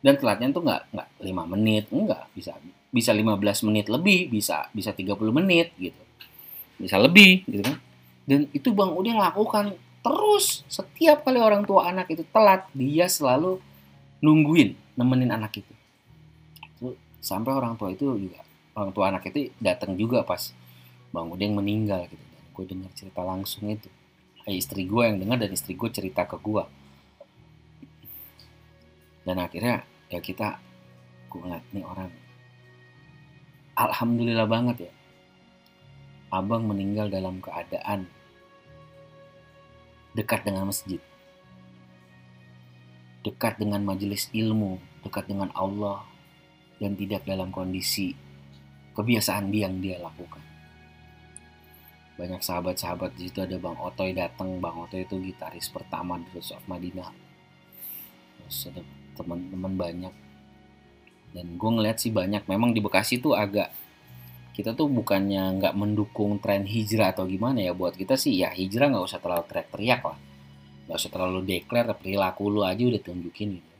dan 0.00 0.16
telatnya 0.16 0.48
tuh 0.52 0.64
nggak 0.64 0.82
nggak 0.96 1.08
lima 1.20 1.44
menit 1.44 1.84
enggak 1.92 2.24
bisa 2.32 2.56
bisa 2.90 3.12
15 3.12 3.68
menit 3.68 3.86
lebih 3.92 4.32
bisa 4.32 4.66
bisa 4.72 4.90
30 4.96 5.14
menit 5.30 5.76
gitu 5.76 6.02
bisa 6.80 6.96
lebih 6.96 7.44
gitu 7.46 7.62
kan 7.62 7.76
dan 8.24 8.48
itu 8.56 8.72
bang 8.72 8.90
Udin 8.96 9.20
lakukan 9.20 9.76
terus 10.00 10.64
setiap 10.66 11.24
kali 11.24 11.40
orang 11.40 11.64
tua 11.68 11.92
anak 11.92 12.08
itu 12.12 12.24
telat 12.32 12.64
dia 12.72 13.06
selalu 13.08 13.60
nungguin 14.24 14.76
nemenin 14.96 15.32
anak 15.32 15.60
itu. 15.60 15.74
Sampai 17.20 17.52
orang 17.52 17.76
tua 17.76 17.92
itu 17.92 18.16
juga 18.16 18.40
orang 18.72 18.92
tua 18.96 19.12
anak 19.12 19.28
itu 19.28 19.52
datang 19.60 19.92
juga 19.96 20.24
pas 20.24 20.56
bang 21.12 21.28
Udeng 21.28 21.52
meninggal 21.52 22.08
gitu. 22.08 22.24
Dan 22.24 22.44
gue 22.56 22.64
dengar 22.64 22.90
cerita 22.96 23.20
langsung 23.20 23.68
itu. 23.68 23.92
Eh, 24.48 24.56
istri 24.56 24.88
gue 24.88 25.02
yang 25.04 25.20
dengar 25.20 25.36
dan 25.36 25.52
istri 25.52 25.76
gue 25.76 25.90
cerita 25.92 26.24
ke 26.24 26.40
gue 26.40 26.64
dan 29.24 29.36
akhirnya 29.46 29.84
ya 30.08 30.18
kita 30.18 30.58
gue 31.30 31.38
ngeliat 31.38 31.64
nih 31.70 31.84
orang 31.84 32.10
alhamdulillah 33.76 34.48
banget 34.48 34.90
ya. 34.90 34.92
Abang 36.30 36.66
meninggal 36.70 37.10
dalam 37.10 37.42
keadaan 37.42 38.06
dekat 40.16 40.42
dengan 40.46 40.68
masjid. 40.68 40.98
Dekat 43.20 43.60
dengan 43.60 43.84
majelis 43.84 44.32
ilmu 44.32 44.80
dekat 45.04 45.28
dengan 45.28 45.48
Allah 45.56 46.04
dan 46.80 46.96
tidak 46.96 47.24
dalam 47.24 47.52
kondisi 47.52 48.16
kebiasaan 48.96 49.48
dia 49.52 49.68
yang 49.68 49.80
dia 49.80 49.96
lakukan. 50.00 50.40
Banyak 52.20 52.44
sahabat-sahabat 52.44 53.16
di 53.16 53.28
situ 53.28 53.40
ada 53.40 53.56
Bang 53.56 53.80
Otoy 53.80 54.12
datang 54.12 54.60
Bang 54.60 54.76
Otoy 54.76 55.08
itu 55.08 55.16
gitaris 55.24 55.72
pertama 55.72 56.20
di 56.20 56.28
of 56.36 56.64
Madinah. 56.68 57.12
Terus 58.36 58.68
ada 58.68 58.84
teman-teman 59.16 59.72
banyak. 59.72 60.14
Dan 61.32 61.46
gue 61.56 61.70
ngeliat 61.70 61.96
sih 61.96 62.12
banyak. 62.12 62.44
Memang 62.44 62.76
di 62.76 62.84
Bekasi 62.84 63.24
tuh 63.24 63.32
agak 63.32 63.72
kita 64.60 64.76
tuh 64.76 64.92
bukannya 64.92 65.56
nggak 65.56 65.72
mendukung 65.72 66.36
tren 66.36 66.68
hijrah 66.68 67.16
atau 67.16 67.24
gimana 67.24 67.64
ya 67.64 67.72
buat 67.72 67.96
kita 67.96 68.20
sih 68.20 68.36
ya 68.36 68.52
hijrah 68.52 68.92
nggak 68.92 69.04
usah 69.08 69.16
terlalu 69.16 69.44
teriak-teriak 69.48 70.00
lah. 70.04 70.18
Nggak 70.84 70.96
usah 71.00 71.10
terlalu 71.10 71.40
declare 71.48 71.96
perilaku 71.96 72.52
lu 72.52 72.60
aja 72.60 72.84
udah 72.84 73.00
tunjukin 73.00 73.56
gitu. 73.56 73.74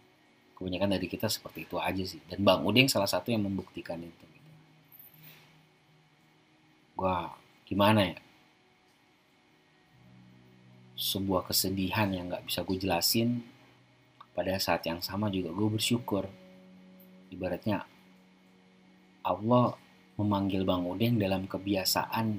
Kebanyakan 0.56 0.96
dari 0.96 1.06
kita 1.08 1.28
seperti 1.28 1.68
itu 1.68 1.76
aja 1.76 2.04
sih. 2.04 2.20
Dan 2.24 2.40
Bang 2.40 2.64
Udeng 2.64 2.88
salah 2.88 3.08
satu 3.08 3.28
yang 3.28 3.44
membuktikan 3.44 4.00
itu 4.00 4.24
gitu. 4.24 4.50
gua 6.96 7.32
gimana 7.68 8.16
ya? 8.16 8.18
Sebuah 11.00 11.48
kesedihan 11.48 12.12
yang 12.12 12.28
nggak 12.28 12.44
bisa 12.44 12.60
gue 12.60 12.76
jelasin 12.76 13.40
pada 14.36 14.52
saat 14.60 14.84
yang 14.84 15.00
sama 15.00 15.32
juga 15.32 15.48
gue 15.48 15.68
bersyukur. 15.80 16.28
Ibaratnya 17.32 17.88
Allah 19.24 19.79
memanggil 20.20 20.62
Bang 20.68 20.84
Udeng 20.84 21.16
dalam 21.16 21.48
kebiasaan 21.48 22.36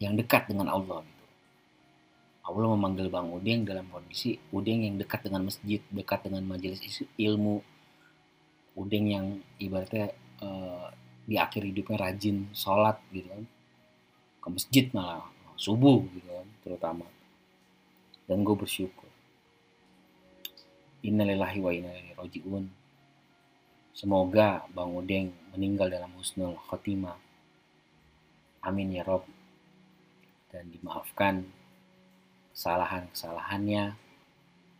yang 0.00 0.16
dekat 0.16 0.48
dengan 0.48 0.72
Allah 0.72 1.04
gitu. 1.04 1.26
Allah 2.42 2.68
memanggil 2.74 3.06
Bang 3.12 3.30
Udeng 3.30 3.62
dalam 3.62 3.86
kondisi 3.92 4.34
Udeng 4.50 4.82
yang 4.82 4.96
dekat 4.98 5.28
dengan 5.28 5.46
masjid, 5.46 5.78
dekat 5.92 6.26
dengan 6.26 6.42
majelis 6.48 6.82
ilmu, 7.14 7.62
Udeng 8.74 9.06
yang 9.12 9.26
ibaratnya 9.60 10.10
uh, 10.42 10.90
di 11.22 11.38
akhir 11.38 11.62
hidupnya 11.62 12.02
rajin 12.02 12.50
sholat 12.50 12.98
gitu 13.14 13.30
kan, 13.30 13.44
ke 14.42 14.48
masjid 14.50 14.84
malah 14.90 15.28
subuh 15.54 16.02
gitu 16.10 16.26
kan, 16.26 16.48
terutama. 16.66 17.06
Dan 18.26 18.42
gue 18.42 18.56
bersyukur. 18.58 19.06
Innalillahi 21.06 21.58
wa 21.62 21.70
inna 21.70 21.90
ilaihi 21.94 22.42
semoga 23.92 24.64
Bang 24.72 24.96
Udeng 24.96 25.32
meninggal 25.52 25.92
dalam 25.92 26.12
husnul 26.16 26.56
khotimah. 26.68 27.16
Amin 28.64 28.92
ya 28.92 29.04
rob. 29.04 29.24
Dan 30.52 30.68
dimaafkan 30.68 31.44
kesalahan-kesalahannya 32.52 33.84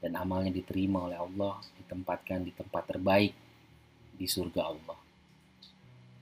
dan 0.03 0.13
amalnya 0.19 0.53
diterima 0.53 1.09
oleh 1.09 1.17
Allah 1.17 1.63
ditempatkan 1.81 2.45
di 2.45 2.53
tempat 2.53 2.85
terbaik 2.91 3.33
di 4.13 4.27
surga 4.29 4.61
Allah. 4.69 4.99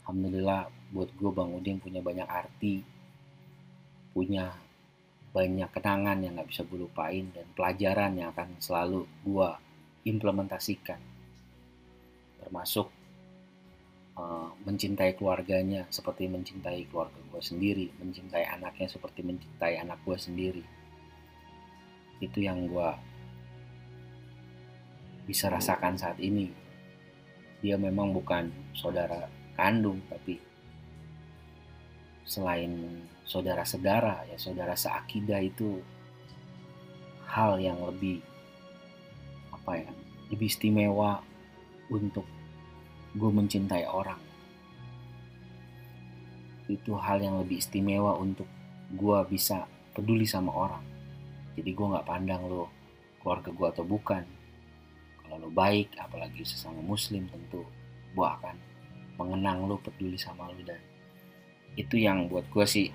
Alhamdulillah 0.04 0.70
buat 0.94 1.10
gue 1.14 1.30
Bang 1.30 1.54
Udeng 1.54 1.78
punya 1.78 2.02
banyak 2.02 2.26
arti 2.26 3.00
punya 4.10 4.50
banyak 5.30 5.70
kenangan 5.70 6.18
yang 6.18 6.34
gak 6.34 6.50
bisa 6.50 6.66
gue 6.66 6.78
lupain 6.82 7.30
dan 7.30 7.46
pelajaran 7.54 8.18
yang 8.18 8.34
akan 8.34 8.58
selalu 8.58 9.06
gue 9.22 9.48
implementasikan 10.10 10.98
termasuk 12.40 12.88
uh, 14.16 14.50
mencintai 14.64 15.14
keluarganya 15.16 15.86
seperti 15.92 16.26
mencintai 16.26 16.88
keluarga 16.88 17.16
gue 17.30 17.42
sendiri 17.42 17.86
mencintai 18.00 18.44
anaknya 18.48 18.88
seperti 18.90 19.20
mencintai 19.22 19.80
anak 19.80 20.00
gue 20.02 20.16
sendiri. 20.16 20.64
Itu 22.20 22.40
yang 22.40 22.68
gue 22.68 22.90
bisa 25.24 25.48
rasakan 25.48 25.96
saat 25.96 26.18
ini. 26.18 26.50
Dia 27.60 27.76
memang 27.76 28.16
bukan 28.16 28.48
saudara 28.72 29.28
kandung 29.54 30.00
tapi 30.08 30.40
selain 32.24 33.04
saudara-saudara 33.26 34.24
ya 34.30 34.36
saudara 34.38 34.72
seakidah 34.78 35.42
itu 35.42 35.82
hal 37.26 37.58
yang 37.58 37.76
lebih 37.84 38.22
apa 39.50 39.82
ya 39.82 39.90
lebih 40.30 40.46
istimewa 40.46 41.22
untuk 41.90 42.24
gue 43.10 43.30
mencintai 43.30 43.84
orang. 43.90 44.22
Itu 46.70 46.94
hal 46.94 47.18
yang 47.18 47.42
lebih 47.42 47.58
istimewa 47.58 48.14
untuk 48.14 48.46
gue 48.94 49.18
bisa 49.26 49.66
peduli 49.90 50.22
sama 50.22 50.54
orang. 50.54 50.84
Jadi 51.58 51.70
gue 51.74 51.86
nggak 51.90 52.06
pandang 52.06 52.46
lo 52.46 52.70
keluarga 53.18 53.50
gue 53.50 53.66
atau 53.66 53.84
bukan. 53.84 54.22
Kalau 55.20 55.36
lo 55.42 55.50
baik 55.50 55.98
apalagi 55.98 56.46
sesama 56.46 56.78
muslim 56.78 57.26
tentu 57.26 57.66
gue 58.14 58.26
akan 58.26 58.54
mengenang 59.18 59.66
lo 59.66 59.82
peduli 59.82 60.14
sama 60.14 60.46
lo. 60.46 60.62
Dan 60.62 60.78
itu 61.74 61.98
yang 61.98 62.30
buat 62.30 62.46
gue 62.46 62.66
sih 62.66 62.86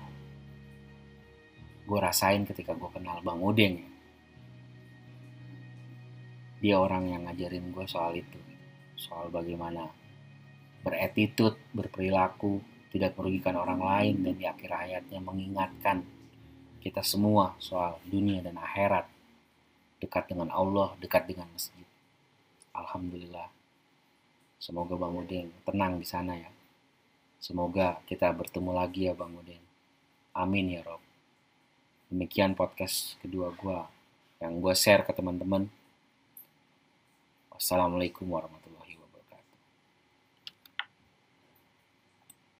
gue 1.86 1.98
rasain 2.00 2.42
ketika 2.48 2.72
gue 2.72 2.88
kenal 2.88 3.20
Bang 3.20 3.44
Udeng. 3.44 3.76
Dia 6.64 6.80
orang 6.80 7.12
yang 7.12 7.28
ngajarin 7.28 7.68
gue 7.68 7.84
soal 7.84 8.16
itu 8.16 8.45
soal 8.96 9.30
bagaimana 9.30 9.86
beretitut 10.82 11.60
berperilaku 11.70 12.58
tidak 12.90 13.14
merugikan 13.14 13.60
orang 13.60 13.80
lain 13.80 14.14
dan 14.24 14.34
di 14.34 14.44
akhir 14.48 14.70
hayatnya 14.72 15.20
mengingatkan 15.20 16.02
kita 16.80 17.04
semua 17.04 17.54
soal 17.60 18.00
dunia 18.06 18.40
dan 18.40 18.56
akhirat. 18.56 19.06
Dekat 19.96 20.28
dengan 20.28 20.52
Allah 20.52 20.92
dekat 21.00 21.24
dengan 21.24 21.48
masjid. 21.52 21.86
Alhamdulillah. 22.76 23.48
Semoga 24.60 24.96
Bang 24.96 25.16
Udeng 25.16 25.52
tenang 25.64 25.96
di 26.00 26.06
sana 26.08 26.36
ya. 26.36 26.50
Semoga 27.40 28.00
kita 28.04 28.28
bertemu 28.32 28.70
lagi 28.76 29.08
ya 29.08 29.16
Bang 29.16 29.32
Udeng 29.36 29.66
amin 30.36 30.76
ya 30.76 30.84
Rob. 30.84 31.00
Demikian 32.12 32.52
podcast 32.52 33.16
kedua 33.24 33.56
gue 33.56 33.80
yang 34.44 34.60
gue 34.60 34.74
share 34.76 35.02
ke 35.08 35.16
teman-teman. 35.16 35.72
Wassalamualaikum 37.56 38.28
warahmatullahi 38.28 38.65